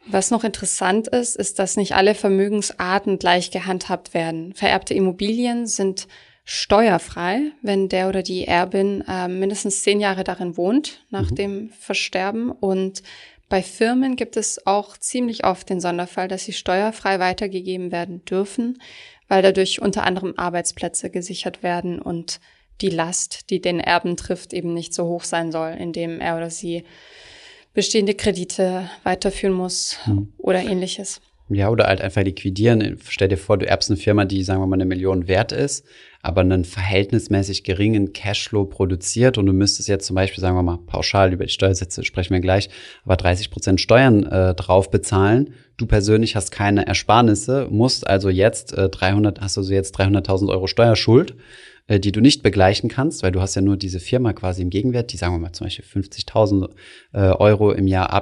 Was 0.07 0.31
noch 0.31 0.43
interessant 0.43 1.07
ist, 1.07 1.37
ist, 1.37 1.59
dass 1.59 1.77
nicht 1.77 1.95
alle 1.95 2.15
Vermögensarten 2.15 3.19
gleich 3.19 3.51
gehandhabt 3.51 4.13
werden. 4.13 4.53
Vererbte 4.53 4.93
Immobilien 4.93 5.67
sind 5.67 6.07
steuerfrei, 6.43 7.51
wenn 7.61 7.87
der 7.87 8.09
oder 8.09 8.23
die 8.23 8.45
Erbin 8.45 9.03
äh, 9.07 9.27
mindestens 9.27 9.83
zehn 9.83 9.99
Jahre 9.99 10.23
darin 10.23 10.57
wohnt 10.57 11.05
nach 11.09 11.29
mhm. 11.31 11.35
dem 11.35 11.69
Versterben 11.69 12.51
und 12.51 13.03
bei 13.51 13.61
Firmen 13.61 14.15
gibt 14.15 14.37
es 14.37 14.65
auch 14.65 14.97
ziemlich 14.97 15.43
oft 15.43 15.69
den 15.69 15.81
Sonderfall, 15.81 16.29
dass 16.29 16.45
sie 16.45 16.53
steuerfrei 16.53 17.19
weitergegeben 17.19 17.91
werden 17.91 18.23
dürfen, 18.23 18.81
weil 19.27 19.41
dadurch 19.41 19.81
unter 19.81 20.03
anderem 20.03 20.35
Arbeitsplätze 20.37 21.09
gesichert 21.09 21.61
werden 21.61 22.01
und 22.01 22.39
die 22.79 22.89
Last, 22.89 23.49
die 23.49 23.59
den 23.59 23.81
Erben 23.81 24.15
trifft, 24.15 24.53
eben 24.53 24.73
nicht 24.73 24.93
so 24.93 25.03
hoch 25.03 25.25
sein 25.25 25.51
soll, 25.51 25.71
indem 25.71 26.21
er 26.21 26.37
oder 26.37 26.49
sie 26.49 26.85
bestehende 27.73 28.13
Kredite 28.13 28.89
weiterführen 29.03 29.53
muss 29.53 29.97
hm. 30.05 30.31
oder 30.37 30.63
ähnliches. 30.63 31.19
Ja, 31.53 31.69
oder 31.69 31.85
halt 31.85 32.01
einfach 32.01 32.23
liquidieren. 32.23 32.97
Stell 33.07 33.27
dir 33.27 33.37
vor, 33.37 33.57
du 33.57 33.67
erbst 33.67 33.89
eine 33.89 33.97
Firma, 33.97 34.25
die, 34.25 34.43
sagen 34.43 34.61
wir 34.61 34.67
mal, 34.67 34.75
eine 34.75 34.85
Million 34.85 35.27
wert 35.27 35.51
ist, 35.51 35.85
aber 36.21 36.41
einen 36.41 36.65
verhältnismäßig 36.65 37.63
geringen 37.63 38.13
Cashflow 38.13 38.65
produziert 38.65 39.37
und 39.37 39.45
du 39.45 39.53
müsstest 39.53 39.89
jetzt 39.89 40.05
zum 40.05 40.15
Beispiel, 40.15 40.41
sagen 40.41 40.55
wir 40.55 40.63
mal, 40.63 40.79
pauschal 40.85 41.33
über 41.33 41.45
die 41.45 41.51
Steuersätze 41.51 42.03
sprechen 42.03 42.33
wir 42.33 42.41
gleich, 42.41 42.69
aber 43.03 43.17
30 43.17 43.51
Prozent 43.51 43.81
Steuern 43.81 44.23
äh, 44.23 44.53
drauf 44.53 44.91
bezahlen. 44.91 45.53
Du 45.77 45.87
persönlich 45.87 46.35
hast 46.35 46.51
keine 46.51 46.87
Ersparnisse, 46.87 47.67
musst 47.69 48.07
also 48.07 48.29
jetzt 48.29 48.73
äh, 48.77 48.89
300, 48.89 49.41
hast 49.41 49.57
also 49.57 49.73
jetzt 49.73 49.99
300.000 49.99 50.49
Euro 50.49 50.67
Steuerschuld 50.67 51.35
äh, 51.87 51.99
die 51.99 52.11
du 52.11 52.21
nicht 52.21 52.43
begleichen 52.43 52.89
kannst, 52.89 53.23
weil 53.23 53.31
du 53.31 53.41
hast 53.41 53.55
ja 53.55 53.61
nur 53.61 53.77
diese 53.77 53.99
Firma 53.99 54.33
quasi 54.33 54.61
im 54.61 54.69
Gegenwert, 54.69 55.11
die 55.11 55.17
sagen 55.17 55.33
wir 55.33 55.39
mal 55.39 55.53
zum 55.53 55.65
Beispiel 55.65 55.85
50.000 55.85 56.69
äh, 57.13 57.17
Euro 57.17 57.71
im 57.71 57.87
Jahr 57.87 58.13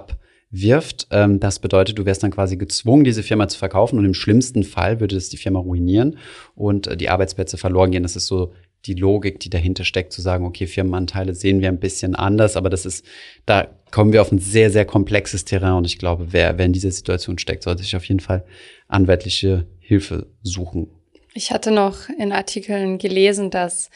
abwirft. 0.51 1.07
Ähm, 1.11 1.39
das 1.39 1.59
bedeutet, 1.59 1.97
du 1.97 2.05
wärst 2.05 2.23
dann 2.23 2.31
quasi 2.31 2.57
gezwungen, 2.57 3.03
diese 3.03 3.23
Firma 3.23 3.47
zu 3.47 3.57
verkaufen 3.57 3.97
und 3.97 4.05
im 4.05 4.13
schlimmsten 4.13 4.63
Fall 4.63 4.99
würde 4.99 5.15
es 5.15 5.29
die 5.29 5.37
Firma 5.37 5.59
ruinieren 5.59 6.17
und 6.55 6.87
äh, 6.87 6.97
die 6.97 7.09
Arbeitsplätze 7.09 7.57
verloren 7.57 7.91
gehen. 7.91 8.03
Das 8.03 8.15
ist 8.15 8.27
so 8.27 8.53
die 8.85 8.93
Logik, 8.93 9.41
die 9.41 9.49
dahinter 9.49 9.83
steckt, 9.83 10.13
zu 10.13 10.21
sagen, 10.21 10.45
okay, 10.45 10.65
Firmenanteile 10.65 11.33
sehen 11.33 11.59
wir 11.59 11.67
ein 11.67 11.81
bisschen 11.81 12.15
anders, 12.15 12.55
aber 12.55 12.69
das 12.69 12.85
ist, 12.85 13.05
da 13.45 13.67
kommen 13.91 14.13
wir 14.13 14.21
auf 14.21 14.31
ein 14.31 14.39
sehr, 14.39 14.71
sehr 14.71 14.85
komplexes 14.85 15.43
Terrain 15.43 15.73
und 15.73 15.85
ich 15.85 15.99
glaube, 15.99 16.27
wer, 16.31 16.57
wer 16.57 16.65
in 16.65 16.73
dieser 16.73 16.91
Situation 16.91 17.37
steckt, 17.39 17.63
sollte 17.63 17.83
sich 17.83 17.95
auf 17.97 18.05
jeden 18.05 18.21
Fall 18.21 18.45
anwaltliche 18.87 19.67
Hilfe 19.79 20.27
suchen. 20.43 20.87
Ich 21.33 21.51
hatte 21.51 21.71
noch 21.71 22.07
in 22.17 22.31
Artikeln 22.31 22.99
gelesen, 22.99 23.49
dass 23.49 23.89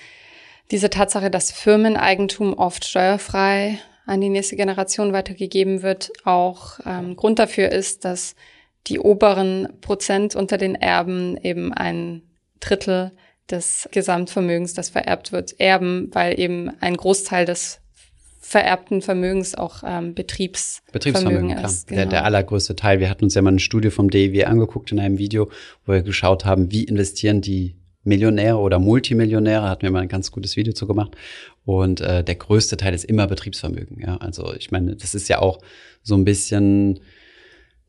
diese 0.70 0.90
Tatsache, 0.90 1.32
dass 1.32 1.52
Firmeneigentum 1.52 2.54
oft 2.54 2.86
steuerfrei 2.86 3.80
an 4.06 4.22
die 4.22 4.30
nächste 4.30 4.56
Generation 4.56 5.14
weitergegeben 5.14 5.82
wird, 5.82 6.12
auch 6.26 6.80
ähm, 6.86 7.16
Grund 7.16 7.40
dafür 7.40 7.72
ist, 7.72 8.06
dass 8.06 8.36
die 8.88 9.00
oberen 9.00 9.70
Prozent 9.82 10.36
unter 10.36 10.58
den 10.58 10.76
Erben 10.76 11.38
eben 11.38 11.74
ein 11.74 12.22
Drittel 12.60 13.12
des 13.50 13.88
Gesamtvermögens, 13.92 14.74
das 14.74 14.90
vererbt 14.90 15.32
wird, 15.32 15.60
erben, 15.60 16.10
weil 16.14 16.40
eben 16.40 16.72
ein 16.82 16.98
Großteil 16.98 17.46
des 17.46 17.80
vererbten 18.40 19.02
Vermögens 19.02 19.56
auch 19.56 19.84
ähm, 19.86 20.14
Betriebsvermögen, 20.14 20.92
Betriebsvermögen 20.92 21.50
ist. 21.52 21.88
Genau. 21.88 22.02
Der, 22.02 22.06
der 22.08 22.26
allergrößte 22.26 22.76
Teil. 22.76 23.00
Wir 23.00 23.10
hatten 23.10 23.24
uns 23.24 23.36
ja 23.36 23.42
mal 23.42 23.50
eine 23.50 23.60
Studie 23.60 23.90
vom 23.90 24.10
DIW 24.10 24.44
angeguckt 24.44 24.92
in 24.92 25.00
einem 25.00 25.18
Video, 25.18 25.50
wo 25.86 25.94
wir 25.94 26.02
geschaut 26.02 26.44
haben, 26.44 26.72
wie 26.72 26.84
investieren 26.84 27.42
die 27.42 27.76
Millionäre 28.04 28.58
oder 28.58 28.80
Multimillionäre, 28.80 29.70
hatten 29.70 29.84
wir 29.84 29.92
mal 29.92 30.02
ein 30.02 30.10
ganz 30.10 30.32
gutes 30.32 30.56
Video 30.56 30.74
zu 30.74 30.88
gemacht. 30.88 31.16
Und 31.66 32.02
äh, 32.02 32.24
der 32.24 32.36
größte 32.36 32.78
Teil 32.78 32.94
ist 32.94 33.06
immer 33.06 33.28
Betriebsvermögen. 33.28 34.02
Ja, 34.02 34.18
also 34.18 34.54
ich 34.54 34.72
meine, 34.72 34.96
das 34.96 35.16
ist 35.16 35.30
ja 35.30 35.40
auch 35.40 35.60
so 36.02 36.16
ein 36.16 36.26
bisschen 36.26 37.00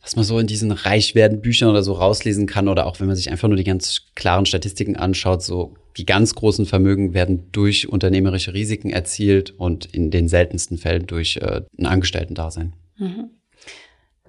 was 0.05 0.17
man 0.17 0.25
so 0.25 0.39
in 0.39 0.47
diesen 0.47 0.71
reichwerden 0.71 1.41
Büchern 1.41 1.71
oder 1.71 1.83
so 1.83 1.95
rauslesen 1.95 2.47
kann 2.47 2.69
oder 2.69 2.87
auch 2.87 3.01
wenn 3.01 3.07
man 3.07 3.17
sich 3.17 3.31
einfach 3.31 3.49
nur 3.49 3.57
die 3.57 3.65
ganz 3.65 4.03
klaren 4.15 4.45
Statistiken 4.45 4.97
anschaut, 4.97 5.43
so 5.43 5.75
die 5.97 6.05
ganz 6.05 6.35
großen 6.35 6.67
Vermögen 6.67 7.15
werden 7.15 7.49
durch 7.53 7.89
unternehmerische 7.89 8.53
Risiken 8.53 8.91
erzielt 8.91 9.53
und 9.53 9.87
in 9.87 10.11
den 10.11 10.29
seltensten 10.29 10.77
Fällen 10.77 11.07
durch 11.07 11.39
äh, 11.39 11.63
ein 11.79 11.87
Angestellten-Dasein. 11.87 12.75
Mhm. 12.99 13.31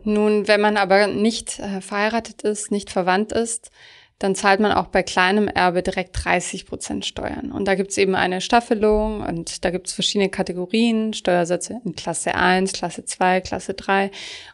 Nun, 0.06 0.48
wenn 0.48 0.62
man 0.62 0.77
aber 0.77 1.08
nicht 1.08 1.60
äh, 1.60 1.82
verheiratet 1.82 2.44
ist, 2.44 2.72
nicht 2.72 2.89
verwandt 2.89 3.34
ist, 3.34 3.70
dann 4.19 4.34
zahlt 4.34 4.62
man 4.62 4.72
auch 4.72 4.88
bei 4.88 5.03
kleinem 5.03 5.48
Erbe 5.48 5.84
direkt 5.84 6.24
30 6.24 6.65
Prozent 6.65 7.05
Steuern. 7.05 7.51
Und 7.51 7.67
da 7.67 7.75
gibt's 7.75 7.98
eben 7.98 8.15
eine 8.15 8.39
Staffelung 8.39 9.22
und 9.22 9.65
da 9.65 9.72
gibt's 9.72 9.93
verschiedene 9.93 10.29
Kategorien, 10.29 11.13
Steuersätze 11.13 11.81
in 11.84 11.95
Klasse 11.95 12.36
1, 12.36 12.72
Klasse 12.72 13.03
2, 13.03 13.41
Klasse 13.41 13.74
3. 13.74 14.12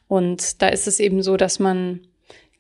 Und 0.08 0.62
da 0.62 0.70
ist 0.70 0.88
es 0.88 1.00
eben 1.00 1.22
so, 1.22 1.38
dass 1.38 1.60
man 1.60 2.02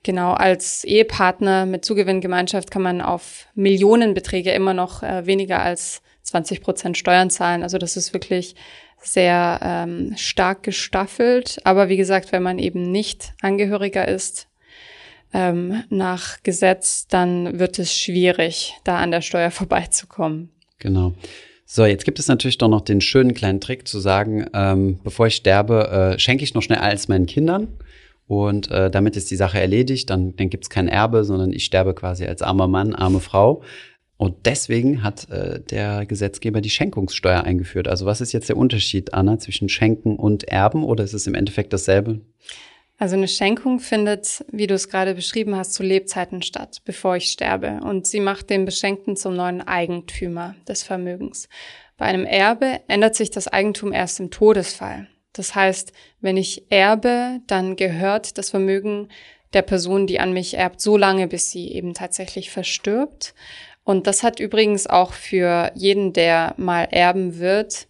genau 0.03 0.33
als 0.33 0.83
Ehepartner 0.83 1.65
mit 1.65 1.85
Zugewinngemeinschaft 1.85 2.69
kann 2.69 2.81
man 2.83 3.01
auf 3.01 3.47
Millionenbeträge 3.55 4.51
immer 4.51 4.73
noch 4.73 5.01
äh, 5.01 5.25
weniger 5.25 5.61
als 5.61 6.03
20 6.23 6.61
Prozent 6.61 6.97
Steuern 6.97 7.31
zahlen. 7.31 7.63
Also 7.63 7.79
das 7.79 7.97
ist 7.97 8.13
wirklich 8.13 8.55
sehr 9.01 9.59
ähm, 9.63 10.13
stark 10.17 10.61
gestaffelt. 10.61 11.59
Aber 11.63 11.89
wie 11.89 11.97
gesagt, 11.97 12.31
wenn 12.31 12.43
man 12.43 12.59
eben 12.59 12.91
nicht 12.91 13.33
Angehöriger 13.41 14.07
ist, 14.07 14.47
ähm, 15.33 15.83
nach 15.89 16.41
Gesetz, 16.43 17.07
dann 17.07 17.59
wird 17.59 17.79
es 17.79 17.97
schwierig, 17.97 18.73
da 18.83 18.97
an 18.97 19.11
der 19.11 19.21
Steuer 19.21 19.51
vorbeizukommen. 19.51 20.49
Genau. 20.79 21.13
So, 21.65 21.85
jetzt 21.85 22.03
gibt 22.03 22.19
es 22.19 22.27
natürlich 22.27 22.57
doch 22.57 22.67
noch 22.67 22.81
den 22.81 22.99
schönen 22.99 23.33
kleinen 23.33 23.61
Trick 23.61 23.87
zu 23.87 23.99
sagen, 23.99 24.45
ähm, 24.53 24.99
bevor 25.03 25.27
ich 25.27 25.35
sterbe, 25.35 26.15
äh, 26.15 26.19
schenke 26.19 26.43
ich 26.43 26.53
noch 26.53 26.61
schnell 26.61 26.79
alles 26.79 27.07
meinen 27.07 27.27
Kindern. 27.27 27.69
Und 28.27 28.71
äh, 28.71 28.89
damit 28.89 29.15
ist 29.17 29.31
die 29.31 29.35
Sache 29.35 29.59
erledigt, 29.59 30.09
dann, 30.09 30.35
dann 30.35 30.49
gibt 30.49 30.65
es 30.65 30.69
kein 30.69 30.87
Erbe, 30.87 31.23
sondern 31.23 31.51
ich 31.51 31.65
sterbe 31.65 31.93
quasi 31.93 32.25
als 32.25 32.41
armer 32.41 32.67
Mann, 32.67 32.95
arme 32.95 33.19
Frau. 33.19 33.61
Und 34.17 34.45
deswegen 34.45 35.01
hat 35.01 35.29
äh, 35.29 35.59
der 35.59 36.05
Gesetzgeber 36.05 36.61
die 36.61 36.69
Schenkungssteuer 36.69 37.43
eingeführt. 37.43 37.87
Also 37.87 38.05
was 38.05 38.21
ist 38.21 38.33
jetzt 38.33 38.49
der 38.49 38.57
Unterschied, 38.57 39.13
Anna, 39.13 39.39
zwischen 39.39 39.67
Schenken 39.67 40.15
und 40.15 40.43
Erben 40.43 40.83
oder 40.83 41.03
ist 41.03 41.13
es 41.13 41.25
im 41.25 41.35
Endeffekt 41.35 41.73
dasselbe? 41.73 42.21
Also 43.01 43.15
eine 43.15 43.27
Schenkung 43.27 43.79
findet, 43.79 44.45
wie 44.51 44.67
du 44.67 44.75
es 44.75 44.87
gerade 44.87 45.15
beschrieben 45.15 45.55
hast, 45.55 45.73
zu 45.73 45.81
Lebzeiten 45.81 46.43
statt, 46.43 46.83
bevor 46.85 47.15
ich 47.15 47.31
sterbe. 47.31 47.79
Und 47.81 48.05
sie 48.05 48.19
macht 48.19 48.51
den 48.51 48.63
Beschenkten 48.63 49.15
zum 49.15 49.35
neuen 49.35 49.63
Eigentümer 49.67 50.53
des 50.67 50.83
Vermögens. 50.83 51.49
Bei 51.97 52.05
einem 52.05 52.25
Erbe 52.25 52.79
ändert 52.87 53.15
sich 53.15 53.31
das 53.31 53.47
Eigentum 53.47 53.91
erst 53.91 54.19
im 54.19 54.29
Todesfall. 54.29 55.07
Das 55.33 55.55
heißt, 55.55 55.93
wenn 56.19 56.37
ich 56.37 56.71
erbe, 56.71 57.39
dann 57.47 57.75
gehört 57.75 58.37
das 58.37 58.51
Vermögen 58.51 59.07
der 59.53 59.63
Person, 59.63 60.05
die 60.05 60.19
an 60.19 60.31
mich 60.31 60.53
erbt, 60.53 60.79
so 60.79 60.95
lange, 60.95 61.27
bis 61.27 61.49
sie 61.49 61.71
eben 61.71 61.95
tatsächlich 61.95 62.51
verstirbt. 62.51 63.33
Und 63.83 64.05
das 64.05 64.21
hat 64.21 64.39
übrigens 64.39 64.85
auch 64.85 65.13
für 65.13 65.71
jeden, 65.73 66.13
der 66.13 66.53
mal 66.57 66.83
erben 66.83 67.39
wird, 67.39 67.87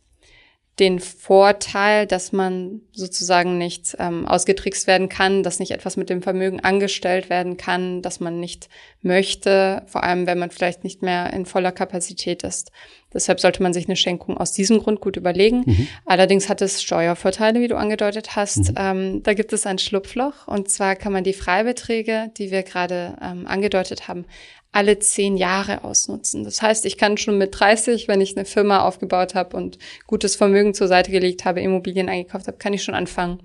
den 0.81 0.99
Vorteil, 0.99 2.07
dass 2.07 2.31
man 2.31 2.81
sozusagen 2.91 3.59
nicht 3.59 3.95
ähm, 3.99 4.25
ausgetrickst 4.25 4.87
werden 4.87 5.09
kann, 5.09 5.43
dass 5.43 5.59
nicht 5.59 5.71
etwas 5.71 5.95
mit 5.95 6.09
dem 6.09 6.23
Vermögen 6.23 6.59
angestellt 6.59 7.29
werden 7.29 7.55
kann, 7.55 8.01
dass 8.01 8.19
man 8.19 8.39
nicht 8.39 8.67
möchte, 9.03 9.83
vor 9.85 10.03
allem 10.03 10.25
wenn 10.25 10.39
man 10.39 10.49
vielleicht 10.49 10.83
nicht 10.83 11.03
mehr 11.03 11.31
in 11.33 11.45
voller 11.45 11.71
Kapazität 11.71 12.41
ist. 12.41 12.71
Deshalb 13.13 13.39
sollte 13.39 13.61
man 13.61 13.73
sich 13.73 13.85
eine 13.85 13.95
Schenkung 13.95 14.37
aus 14.37 14.53
diesem 14.53 14.79
Grund 14.79 15.01
gut 15.01 15.17
überlegen. 15.17 15.63
Mhm. 15.67 15.87
Allerdings 16.07 16.49
hat 16.49 16.63
es 16.63 16.81
Steuervorteile, 16.81 17.59
wie 17.59 17.67
du 17.67 17.77
angedeutet 17.77 18.35
hast. 18.35 18.71
Mhm. 18.71 18.75
Ähm, 18.75 19.23
da 19.23 19.35
gibt 19.35 19.53
es 19.53 19.67
ein 19.67 19.77
Schlupfloch 19.77 20.47
und 20.47 20.71
zwar 20.71 20.95
kann 20.95 21.13
man 21.13 21.23
die 21.23 21.33
Freibeträge, 21.33 22.31
die 22.37 22.49
wir 22.49 22.63
gerade 22.63 23.17
ähm, 23.21 23.45
angedeutet 23.45 24.07
haben, 24.07 24.25
alle 24.73 24.99
zehn 24.99 25.35
Jahre 25.35 25.83
ausnutzen. 25.83 26.45
Das 26.45 26.61
heißt, 26.61 26.85
ich 26.85 26.97
kann 26.97 27.17
schon 27.17 27.37
mit 27.37 27.59
30, 27.59 28.07
wenn 28.07 28.21
ich 28.21 28.37
eine 28.37 28.45
Firma 28.45 28.81
aufgebaut 28.83 29.35
habe 29.35 29.57
und 29.57 29.77
gutes 30.07 30.37
Vermögen 30.37 30.73
zur 30.73 30.87
Seite 30.87 31.11
gelegt 31.11 31.43
habe, 31.43 31.59
Immobilien 31.59 32.07
eingekauft 32.07 32.47
habe, 32.47 32.57
kann 32.57 32.71
ich 32.71 32.81
schon 32.81 32.95
anfangen 32.95 33.39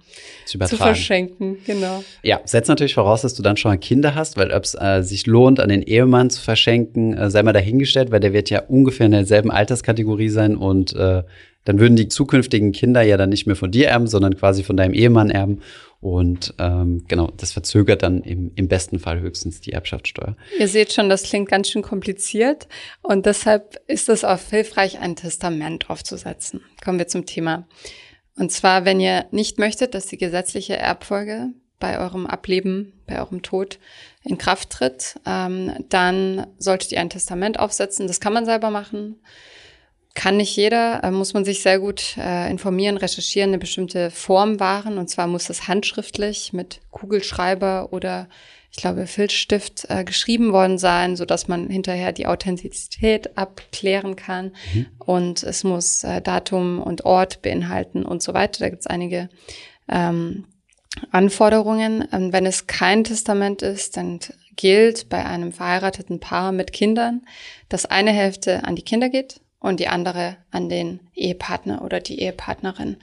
zu, 0.44 0.58
zu 0.58 0.76
verschenken. 0.76 1.58
Genau. 1.66 2.04
Ja, 2.22 2.40
setzt 2.44 2.68
natürlich 2.68 2.94
voraus, 2.94 3.22
dass 3.22 3.34
du 3.34 3.42
dann 3.42 3.56
schon 3.56 3.72
mal 3.72 3.78
Kinder 3.78 4.14
hast, 4.14 4.36
weil 4.36 4.52
ob 4.52 4.62
es 4.62 4.74
äh, 4.74 5.02
sich 5.02 5.26
lohnt, 5.26 5.58
an 5.58 5.68
den 5.68 5.82
Ehemann 5.82 6.30
zu 6.30 6.40
verschenken, 6.40 7.14
äh, 7.14 7.28
sei 7.28 7.42
mal 7.42 7.52
dahingestellt, 7.52 8.12
weil 8.12 8.20
der 8.20 8.32
wird 8.32 8.48
ja 8.48 8.62
ungefähr 8.62 9.06
in 9.06 9.12
derselben 9.12 9.50
Alterskategorie 9.50 10.28
sein 10.28 10.56
und 10.56 10.94
äh, 10.94 11.24
dann 11.66 11.80
würden 11.80 11.96
die 11.96 12.08
zukünftigen 12.08 12.70
Kinder 12.70 13.02
ja 13.02 13.16
dann 13.16 13.28
nicht 13.28 13.46
mehr 13.46 13.56
von 13.56 13.72
dir 13.72 13.88
erben, 13.88 14.06
sondern 14.06 14.36
quasi 14.36 14.62
von 14.62 14.76
deinem 14.76 14.94
Ehemann 14.94 15.30
erben. 15.30 15.62
Und 16.00 16.54
ähm, 16.58 17.04
genau, 17.08 17.32
das 17.36 17.52
verzögert 17.52 18.02
dann 18.02 18.22
im, 18.22 18.52
im 18.54 18.68
besten 18.68 18.98
Fall 18.98 19.20
höchstens 19.20 19.60
die 19.60 19.72
Erbschaftssteuer. 19.72 20.36
Ihr 20.58 20.68
seht 20.68 20.92
schon, 20.92 21.08
das 21.08 21.22
klingt 21.22 21.48
ganz 21.48 21.70
schön 21.70 21.82
kompliziert 21.82 22.68
und 23.02 23.26
deshalb 23.26 23.80
ist 23.86 24.08
es 24.08 24.22
auch 24.22 24.38
hilfreich, 24.38 25.00
ein 25.00 25.16
Testament 25.16 25.90
aufzusetzen. 25.90 26.60
Kommen 26.84 26.98
wir 26.98 27.08
zum 27.08 27.26
Thema. 27.26 27.66
Und 28.36 28.52
zwar, 28.52 28.84
wenn 28.84 29.00
ihr 29.00 29.26
nicht 29.30 29.58
möchtet, 29.58 29.94
dass 29.94 30.06
die 30.06 30.18
gesetzliche 30.18 30.76
Erbfolge 30.76 31.48
bei 31.78 31.98
eurem 31.98 32.26
Ableben, 32.26 32.92
bei 33.06 33.18
eurem 33.18 33.42
Tod 33.42 33.78
in 34.24 34.38
Kraft 34.38 34.70
tritt, 34.70 35.18
ähm, 35.26 35.72
dann 35.88 36.46
solltet 36.58 36.92
ihr 36.92 37.00
ein 37.00 37.10
Testament 37.10 37.58
aufsetzen. 37.58 38.06
Das 38.06 38.20
kann 38.20 38.32
man 38.32 38.44
selber 38.44 38.70
machen. 38.70 39.16
Kann 40.16 40.38
nicht 40.38 40.56
jeder, 40.56 41.04
äh, 41.04 41.10
muss 41.10 41.34
man 41.34 41.44
sich 41.44 41.60
sehr 41.60 41.78
gut 41.78 42.16
äh, 42.16 42.50
informieren, 42.50 42.96
recherchieren, 42.96 43.50
eine 43.50 43.58
bestimmte 43.58 44.10
Form 44.10 44.58
wahren. 44.58 44.96
Und 44.96 45.10
zwar 45.10 45.26
muss 45.26 45.50
es 45.50 45.68
handschriftlich 45.68 46.54
mit 46.54 46.80
Kugelschreiber 46.90 47.92
oder 47.92 48.26
ich 48.70 48.78
glaube 48.78 49.06
Filzstift 49.06 49.84
äh, 49.90 50.04
geschrieben 50.04 50.54
worden 50.54 50.78
sein, 50.78 51.16
so 51.16 51.26
dass 51.26 51.48
man 51.48 51.68
hinterher 51.68 52.12
die 52.12 52.26
Authentizität 52.26 53.36
abklären 53.36 54.16
kann. 54.16 54.52
Mhm. 54.72 54.86
Und 54.98 55.42
es 55.42 55.64
muss 55.64 56.02
äh, 56.02 56.22
Datum 56.22 56.80
und 56.80 57.04
Ort 57.04 57.42
beinhalten 57.42 58.02
und 58.02 58.22
so 58.22 58.32
weiter. 58.32 58.60
Da 58.60 58.70
gibt 58.70 58.80
es 58.80 58.86
einige 58.86 59.28
ähm, 59.86 60.46
Anforderungen. 61.10 62.08
Ähm, 62.10 62.32
wenn 62.32 62.46
es 62.46 62.66
kein 62.66 63.04
Testament 63.04 63.60
ist, 63.60 63.98
dann 63.98 64.20
gilt 64.56 65.10
bei 65.10 65.26
einem 65.26 65.52
verheirateten 65.52 66.20
Paar 66.20 66.52
mit 66.52 66.72
Kindern, 66.72 67.26
dass 67.68 67.84
eine 67.84 68.12
Hälfte 68.12 68.64
an 68.64 68.76
die 68.76 68.82
Kinder 68.82 69.10
geht 69.10 69.40
und 69.58 69.80
die 69.80 69.88
andere 69.88 70.36
an 70.50 70.68
den 70.68 71.00
Ehepartner 71.14 71.82
oder 71.82 72.00
die 72.00 72.20
Ehepartnerin. 72.20 72.96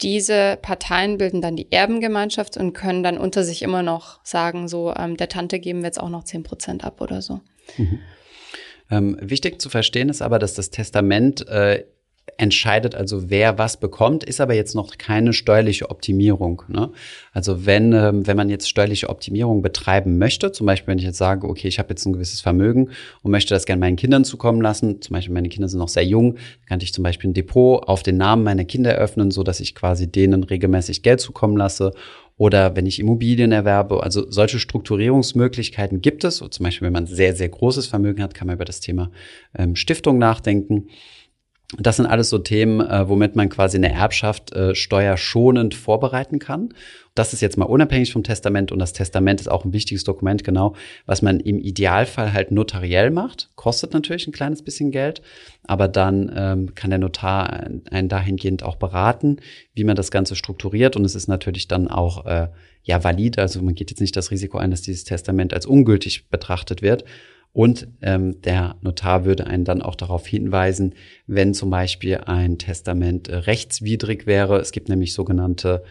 Diese 0.00 0.58
Parteien 0.60 1.18
bilden 1.18 1.40
dann 1.40 1.54
die 1.54 1.70
Erbengemeinschaft 1.70 2.56
und 2.56 2.72
können 2.72 3.02
dann 3.02 3.18
unter 3.18 3.44
sich 3.44 3.62
immer 3.62 3.82
noch 3.82 4.18
sagen, 4.24 4.66
so 4.66 4.92
ähm, 4.94 5.16
der 5.16 5.28
Tante 5.28 5.60
geben 5.60 5.80
wir 5.80 5.86
jetzt 5.86 6.00
auch 6.00 6.08
noch 6.08 6.24
zehn 6.24 6.42
Prozent 6.42 6.84
ab 6.84 7.00
oder 7.00 7.22
so. 7.22 7.40
Mhm. 7.76 8.00
Ähm, 8.90 9.16
wichtig 9.20 9.60
zu 9.60 9.70
verstehen 9.70 10.08
ist 10.08 10.20
aber, 10.20 10.38
dass 10.38 10.54
das 10.54 10.70
Testament 10.70 11.46
äh, 11.48 11.84
entscheidet 12.36 12.94
also, 12.94 13.30
wer 13.30 13.58
was 13.58 13.76
bekommt, 13.78 14.24
ist 14.24 14.40
aber 14.40 14.54
jetzt 14.54 14.74
noch 14.74 14.96
keine 14.96 15.32
steuerliche 15.32 15.90
Optimierung. 15.90 16.62
Ne? 16.68 16.90
Also 17.32 17.66
wenn, 17.66 17.92
ähm, 17.92 18.26
wenn 18.26 18.36
man 18.36 18.48
jetzt 18.48 18.68
steuerliche 18.68 19.08
Optimierung 19.08 19.62
betreiben 19.62 20.18
möchte, 20.18 20.52
zum 20.52 20.66
Beispiel 20.66 20.92
wenn 20.92 20.98
ich 20.98 21.04
jetzt 21.04 21.18
sage, 21.18 21.48
okay, 21.48 21.68
ich 21.68 21.78
habe 21.78 21.90
jetzt 21.90 22.06
ein 22.06 22.12
gewisses 22.12 22.40
Vermögen 22.40 22.90
und 23.22 23.30
möchte 23.30 23.54
das 23.54 23.66
gerne 23.66 23.80
meinen 23.80 23.96
Kindern 23.96 24.24
zukommen 24.24 24.60
lassen, 24.60 25.02
zum 25.02 25.14
Beispiel 25.14 25.34
meine 25.34 25.48
Kinder 25.48 25.68
sind 25.68 25.78
noch 25.78 25.88
sehr 25.88 26.04
jung, 26.04 26.36
kann 26.68 26.80
ich 26.80 26.92
zum 26.92 27.04
Beispiel 27.04 27.30
ein 27.30 27.34
Depot 27.34 27.86
auf 27.86 28.02
den 28.02 28.16
Namen 28.16 28.44
meiner 28.44 28.64
Kinder 28.64 28.92
eröffnen, 28.92 29.30
so 29.30 29.42
dass 29.42 29.60
ich 29.60 29.74
quasi 29.74 30.10
denen 30.10 30.44
regelmäßig 30.44 31.02
Geld 31.02 31.20
zukommen 31.20 31.56
lasse 31.56 31.92
oder 32.36 32.74
wenn 32.76 32.86
ich 32.86 32.98
Immobilien 32.98 33.52
erwerbe. 33.52 34.02
Also 34.02 34.30
solche 34.30 34.58
Strukturierungsmöglichkeiten 34.58 36.00
gibt 36.00 36.24
es. 36.24 36.38
zum 36.38 36.64
Beispiel, 36.64 36.86
wenn 36.86 36.92
man 36.92 37.06
sehr, 37.06 37.36
sehr 37.36 37.48
großes 37.48 37.86
Vermögen 37.86 38.22
hat, 38.22 38.34
kann 38.34 38.46
man 38.46 38.56
über 38.56 38.64
das 38.64 38.80
Thema 38.80 39.10
ähm, 39.56 39.76
Stiftung 39.76 40.18
nachdenken. 40.18 40.88
Das 41.78 41.96
sind 41.96 42.06
alles 42.06 42.28
so 42.28 42.38
Themen, 42.38 42.80
äh, 42.80 43.08
womit 43.08 43.34
man 43.34 43.48
quasi 43.48 43.78
eine 43.78 43.92
Erbschaft 43.92 44.52
äh, 44.52 44.74
steuerschonend 44.74 45.74
vorbereiten 45.74 46.38
kann. 46.38 46.74
Das 47.14 47.32
ist 47.32 47.40
jetzt 47.40 47.56
mal 47.58 47.66
unabhängig 47.66 48.12
vom 48.12 48.22
Testament 48.22 48.72
und 48.72 48.78
das 48.78 48.92
Testament 48.92 49.40
ist 49.40 49.48
auch 49.48 49.64
ein 49.64 49.72
wichtiges 49.72 50.04
Dokument, 50.04 50.44
genau, 50.44 50.74
was 51.06 51.22
man 51.22 51.40
im 51.40 51.58
Idealfall 51.58 52.32
halt 52.32 52.50
notariell 52.50 53.10
macht. 53.10 53.50
Kostet 53.54 53.92
natürlich 53.92 54.26
ein 54.26 54.32
kleines 54.32 54.62
bisschen 54.62 54.90
Geld, 54.90 55.22
aber 55.64 55.88
dann 55.88 56.32
ähm, 56.34 56.74
kann 56.74 56.90
der 56.90 56.98
Notar 56.98 57.68
einen 57.90 58.08
dahingehend 58.08 58.62
auch 58.62 58.76
beraten, 58.76 59.38
wie 59.74 59.84
man 59.84 59.96
das 59.96 60.10
Ganze 60.10 60.36
strukturiert 60.36 60.96
und 60.96 61.04
es 61.04 61.14
ist 61.14 61.28
natürlich 61.28 61.68
dann 61.68 61.88
auch 61.88 62.26
äh, 62.26 62.48
ja 62.82 63.04
valid. 63.04 63.38
Also 63.38 63.62
man 63.62 63.74
geht 63.74 63.90
jetzt 63.90 64.00
nicht 64.00 64.16
das 64.16 64.30
Risiko 64.30 64.58
ein, 64.58 64.70
dass 64.70 64.82
dieses 64.82 65.04
Testament 65.04 65.54
als 65.54 65.66
ungültig 65.66 66.28
betrachtet 66.28 66.82
wird. 66.82 67.04
Und 67.52 67.88
ähm, 68.00 68.40
der 68.42 68.76
Notar 68.80 69.24
würde 69.24 69.46
einen 69.46 69.64
dann 69.64 69.82
auch 69.82 69.94
darauf 69.94 70.26
hinweisen, 70.26 70.94
wenn 71.26 71.52
zum 71.52 71.68
Beispiel 71.68 72.18
ein 72.24 72.58
Testament 72.58 73.28
äh, 73.28 73.36
rechtswidrig 73.36 74.26
wäre. 74.26 74.58
Es 74.58 74.72
gibt 74.72 74.88
nämlich 74.88 75.12
sogenannte 75.12 75.84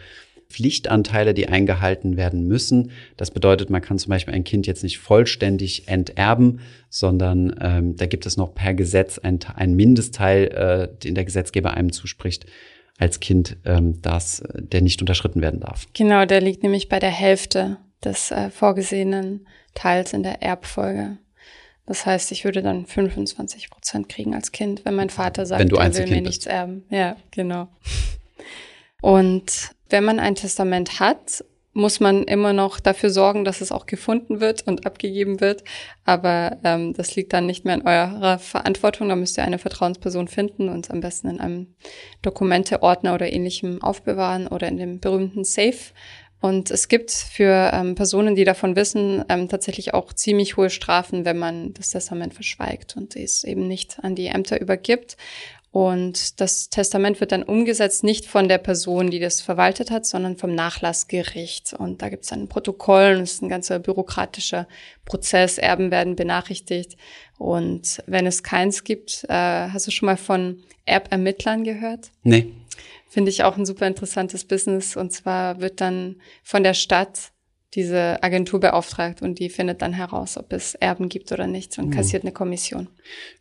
Pflichtanteile, 0.48 1.34
die 1.34 1.48
eingehalten 1.48 2.16
werden 2.16 2.46
müssen. 2.46 2.90
Das 3.16 3.30
bedeutet, 3.30 3.70
man 3.70 3.80
kann 3.80 3.98
zum 3.98 4.10
Beispiel 4.10 4.34
ein 4.34 4.44
Kind 4.44 4.66
jetzt 4.66 4.82
nicht 4.82 4.98
vollständig 4.98 5.88
enterben, 5.88 6.60
sondern 6.90 7.56
ähm, 7.60 7.96
da 7.96 8.06
gibt 8.06 8.26
es 8.26 8.36
noch 8.36 8.54
per 8.54 8.74
Gesetz 8.74 9.18
einen, 9.18 9.38
einen 9.54 9.74
Mindestteil, 9.74 10.44
äh, 10.48 10.98
den 10.98 11.14
der 11.14 11.24
Gesetzgeber 11.24 11.74
einem 11.74 11.92
zuspricht 11.92 12.46
als 12.98 13.20
Kind, 13.20 13.56
ähm, 13.64 14.02
das, 14.02 14.42
der 14.54 14.82
nicht 14.82 15.00
unterschritten 15.00 15.40
werden 15.40 15.60
darf. 15.60 15.86
Genau, 15.94 16.26
der 16.26 16.40
liegt 16.40 16.62
nämlich 16.62 16.88
bei 16.88 16.98
der 16.98 17.10
Hälfte 17.10 17.78
des 18.04 18.30
äh, 18.30 18.50
vorgesehenen 18.50 19.46
Teils 19.74 20.12
in 20.12 20.22
der 20.22 20.42
Erbfolge. 20.42 21.18
Das 21.86 22.06
heißt, 22.06 22.30
ich 22.32 22.44
würde 22.44 22.62
dann 22.62 22.86
25 22.86 23.70
Prozent 23.70 24.08
kriegen 24.08 24.34
als 24.34 24.52
Kind, 24.52 24.84
wenn 24.84 24.94
mein 24.94 25.10
Vater 25.10 25.46
sagt, 25.46 25.72
er 25.72 25.94
will 25.94 26.06
mir 26.06 26.22
nichts 26.22 26.46
erben. 26.46 26.84
Ja, 26.90 27.16
genau. 27.30 27.68
Und 29.00 29.70
wenn 29.90 30.04
man 30.04 30.20
ein 30.20 30.36
Testament 30.36 31.00
hat, 31.00 31.44
muss 31.74 32.00
man 32.00 32.24
immer 32.24 32.52
noch 32.52 32.80
dafür 32.80 33.10
sorgen, 33.10 33.44
dass 33.44 33.62
es 33.62 33.72
auch 33.72 33.86
gefunden 33.86 34.40
wird 34.40 34.66
und 34.66 34.84
abgegeben 34.84 35.40
wird. 35.40 35.64
Aber 36.04 36.58
ähm, 36.64 36.92
das 36.92 37.16
liegt 37.16 37.32
dann 37.32 37.46
nicht 37.46 37.64
mehr 37.64 37.74
in 37.74 37.86
eurer 37.86 38.38
Verantwortung. 38.38 39.08
Da 39.08 39.16
müsst 39.16 39.38
ihr 39.38 39.44
eine 39.44 39.58
Vertrauensperson 39.58 40.28
finden 40.28 40.68
und 40.68 40.90
am 40.90 41.00
besten 41.00 41.28
in 41.30 41.40
einem 41.40 41.74
Dokumenteordner 42.20 43.14
oder 43.14 43.32
ähnlichem 43.32 43.82
aufbewahren 43.82 44.48
oder 44.48 44.68
in 44.68 44.76
dem 44.76 45.00
berühmten 45.00 45.44
Safe. 45.44 45.92
Und 46.42 46.72
es 46.72 46.88
gibt 46.88 47.12
für 47.12 47.70
ähm, 47.72 47.94
Personen, 47.94 48.34
die 48.34 48.44
davon 48.44 48.74
wissen, 48.74 49.24
ähm, 49.28 49.48
tatsächlich 49.48 49.94
auch 49.94 50.12
ziemlich 50.12 50.56
hohe 50.56 50.70
Strafen, 50.70 51.24
wenn 51.24 51.38
man 51.38 51.72
das 51.72 51.90
Testament 51.90 52.34
verschweigt 52.34 52.96
und 52.96 53.14
es 53.14 53.44
eben 53.44 53.68
nicht 53.68 53.98
an 54.02 54.16
die 54.16 54.26
Ämter 54.26 54.60
übergibt. 54.60 55.16
Und 55.70 56.40
das 56.40 56.68
Testament 56.68 57.20
wird 57.20 57.30
dann 57.30 57.44
umgesetzt, 57.44 58.02
nicht 58.02 58.26
von 58.26 58.48
der 58.48 58.58
Person, 58.58 59.10
die 59.10 59.20
das 59.20 59.40
verwaltet 59.40 59.92
hat, 59.92 60.04
sondern 60.04 60.36
vom 60.36 60.52
Nachlassgericht. 60.52 61.74
Und 61.74 62.02
da 62.02 62.08
gibt 62.08 62.24
es 62.24 62.30
dann 62.30 62.40
ein 62.40 62.48
Protokoll 62.48 63.14
und 63.16 63.22
es 63.22 63.34
ist 63.34 63.42
ein 63.42 63.48
ganzer 63.48 63.78
bürokratischer 63.78 64.66
Prozess. 65.04 65.58
Erben 65.58 65.92
werden 65.92 66.16
benachrichtigt. 66.16 66.96
Und 67.38 68.02
wenn 68.06 68.26
es 68.26 68.42
keins 68.42 68.82
gibt, 68.82 69.24
äh, 69.28 69.68
hast 69.68 69.86
du 69.86 69.92
schon 69.92 70.06
mal 70.06 70.16
von 70.16 70.62
Erbermittlern 70.86 71.62
gehört? 71.62 72.10
Nee. 72.24 72.52
Finde 73.12 73.28
ich 73.28 73.44
auch 73.44 73.58
ein 73.58 73.66
super 73.66 73.86
interessantes 73.86 74.46
Business. 74.46 74.96
Und 74.96 75.12
zwar 75.12 75.60
wird 75.60 75.82
dann 75.82 76.16
von 76.42 76.62
der 76.62 76.72
Stadt 76.72 77.32
diese 77.74 78.22
Agentur 78.22 78.58
beauftragt 78.58 79.20
und 79.20 79.38
die 79.38 79.50
findet 79.50 79.82
dann 79.82 79.92
heraus, 79.92 80.38
ob 80.38 80.50
es 80.54 80.74
Erben 80.76 81.10
gibt 81.10 81.30
oder 81.30 81.46
nicht 81.46 81.78
und 81.78 81.88
mhm. 81.88 81.90
kassiert 81.90 82.22
eine 82.22 82.32
Kommission. 82.32 82.88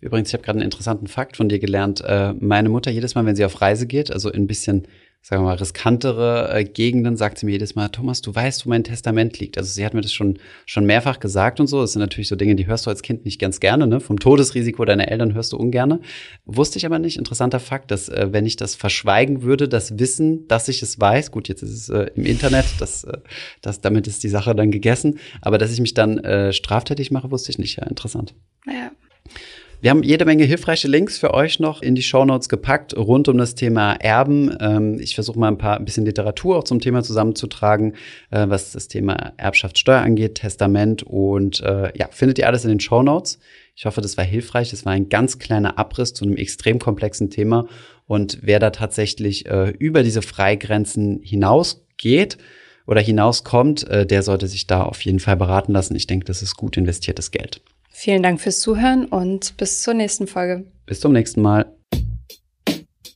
Übrigens, 0.02 0.28
ich 0.28 0.34
habe 0.34 0.44
gerade 0.44 0.58
einen 0.58 0.66
interessanten 0.66 1.08
Fakt 1.08 1.38
von 1.38 1.48
dir 1.48 1.60
gelernt. 1.60 2.02
Äh, 2.02 2.34
meine 2.34 2.68
Mutter 2.68 2.92
jedes 2.92 3.16
Mal, 3.16 3.26
wenn 3.26 3.38
sie 3.38 3.46
auf 3.46 3.62
Reise 3.62 3.88
geht, 3.88 4.12
also 4.12 4.30
ein 4.30 4.46
bisschen 4.46 4.90
sagen 5.24 5.44
wir 5.44 5.50
mal, 5.50 5.56
riskantere 5.56 6.52
äh, 6.52 6.64
Gegenden, 6.64 7.16
sagt 7.16 7.38
sie 7.38 7.46
mir 7.46 7.52
jedes 7.52 7.76
Mal, 7.76 7.90
Thomas, 7.90 8.22
du 8.22 8.34
weißt, 8.34 8.66
wo 8.66 8.70
mein 8.70 8.84
Testament 8.84 9.38
liegt. 9.40 9.56
Also 9.56 9.72
sie 9.72 9.86
hat 9.86 9.94
mir 9.94 10.02
das 10.02 10.14
schon, 10.14 10.40
schon 10.66 10.86
mehrfach 10.86 11.20
gesagt 11.20 11.60
und 11.60 11.68
so. 11.68 11.80
Das 11.82 11.92
sind 11.92 12.00
natürlich 12.00 12.28
so 12.28 12.36
Dinge, 12.36 12.56
die 12.56 12.66
hörst 12.66 12.88
du 12.88 12.90
als 12.90 13.04
Kind 13.04 13.24
nicht 13.24 13.40
ganz 13.40 13.60
gerne, 13.60 13.86
ne? 13.86 14.00
Vom 14.00 14.20
Todesrisiko 14.20 14.84
deiner 14.84 15.10
Eltern 15.10 15.36
hörst 15.36 15.54
du 15.54 15.58
ungerne. 15.58 16.00
Wusste 16.46 16.80
ich 16.80 16.88
aber 16.88 16.98
nicht. 16.98 17.18
Interessanter 17.18 17.60
Fakt, 17.60 17.92
dass 17.92 18.10
äh, 18.10 18.30
wenn 18.32 18.48
ich 18.48 18.56
das 18.56 18.74
verschweigen 18.74 19.44
würde, 19.44 19.70
das 19.70 20.00
Wissen, 20.00 20.48
dass 20.48 20.68
ich 20.68 20.82
es 20.82 21.00
weiß, 21.00 21.30
gut, 21.30 21.48
jetzt 21.50 21.62
ist 21.62 21.70
es 21.72 21.90
äh, 21.90 22.10
im 22.16 22.26
Internet, 22.26 22.66
das, 22.80 23.04
äh, 23.04 23.20
das, 23.62 23.80
damit 23.80 24.08
ist 24.08 24.24
die 24.24 24.30
Sache 24.30 24.56
dann 24.56 24.72
gegessen, 24.72 25.20
aber 25.42 25.60
dass 25.60 25.72
ich 25.72 25.80
mich 25.80 25.94
dann 25.94 26.18
äh, 26.18 26.52
straftätig 26.52 27.12
mache, 27.12 27.30
wusste 27.30 27.52
ich 27.52 27.60
nicht. 27.60 27.78
Ja, 27.78 27.86
interessant. 27.86 28.34
Ja. 28.66 28.81
Wir 29.82 29.90
haben 29.90 30.04
jede 30.04 30.26
Menge 30.26 30.44
hilfreiche 30.44 30.88
Links 30.88 31.18
für 31.18 31.34
euch 31.34 31.60
noch 31.60 31.82
in 31.82 31.96
die 31.96 32.04
Show 32.04 32.24
Notes 32.24 32.50
gepackt 32.50 32.96
rund 32.96 33.28
um 33.28 33.40
das 33.40 33.56
Thema 33.56 33.94
Erben. 33.94 34.56
Ähm, 34.60 35.00
ich 35.00 35.16
versuche 35.16 35.40
mal 35.40 35.48
ein 35.48 35.58
paar 35.58 35.78
ein 35.78 35.86
bisschen 35.86 36.06
Literatur 36.06 36.60
auch 36.60 36.64
zum 36.64 36.80
Thema 36.80 37.02
zusammenzutragen, 37.02 37.96
äh, 38.30 38.48
was 38.48 38.74
das 38.74 38.90
Thema 38.90 39.34
Erbschaftssteuer 39.38 40.02
angeht, 40.02 40.36
Testament 40.36 41.02
und 41.02 41.62
äh, 41.62 41.92
ja, 41.98 42.10
findet 42.12 42.38
ihr 42.38 42.46
alles 42.46 42.64
in 42.64 42.70
den 42.70 42.80
Show 42.80 43.02
Notes. 43.02 43.40
Ich 43.76 43.88
hoffe, 43.88 44.02
das 44.02 44.18
war 44.18 44.24
hilfreich. 44.24 44.70
Das 44.70 44.86
war 44.86 44.94
ein 44.94 45.10
ganz 45.10 45.40
kleiner 45.40 45.80
Abriss 45.80 46.14
zu 46.14 46.26
einem 46.26 46.36
extrem 46.36 46.78
komplexen 46.78 47.32
Thema. 47.32 47.66
Und 48.06 48.38
wer 48.44 48.60
da 48.60 48.70
tatsächlich 48.70 49.48
äh, 49.48 49.72
über 49.80 50.04
diese 50.04 50.22
Freigrenzen 50.22 51.22
hinausgeht 51.24 52.38
oder 52.86 53.02
hinauskommt, 53.02 53.88
äh, 53.88 54.06
der 54.06 54.22
sollte 54.22 54.48
sich 54.48 54.68
da 54.68 54.84
auf 54.84 55.02
jeden 55.02 55.20
Fall 55.20 55.38
beraten 55.38 55.72
lassen. 55.72 55.96
Ich 55.96 56.06
denke, 56.06 56.26
das 56.26 56.44
ist 56.44 56.56
gut 56.56 56.78
investiertes 56.78 57.32
Geld. 57.32 57.62
Vielen 57.92 58.24
Dank 58.24 58.42
fürs 58.42 58.60
Zuhören 58.62 59.06
und 59.06 59.58
bis 59.58 59.84
zur 59.84 59.94
nächsten 59.94 60.26
Folge. 60.26 60.66
Bis 60.86 61.02
zum 61.02 61.12
nächsten 61.12 61.42
Mal. 61.42 61.72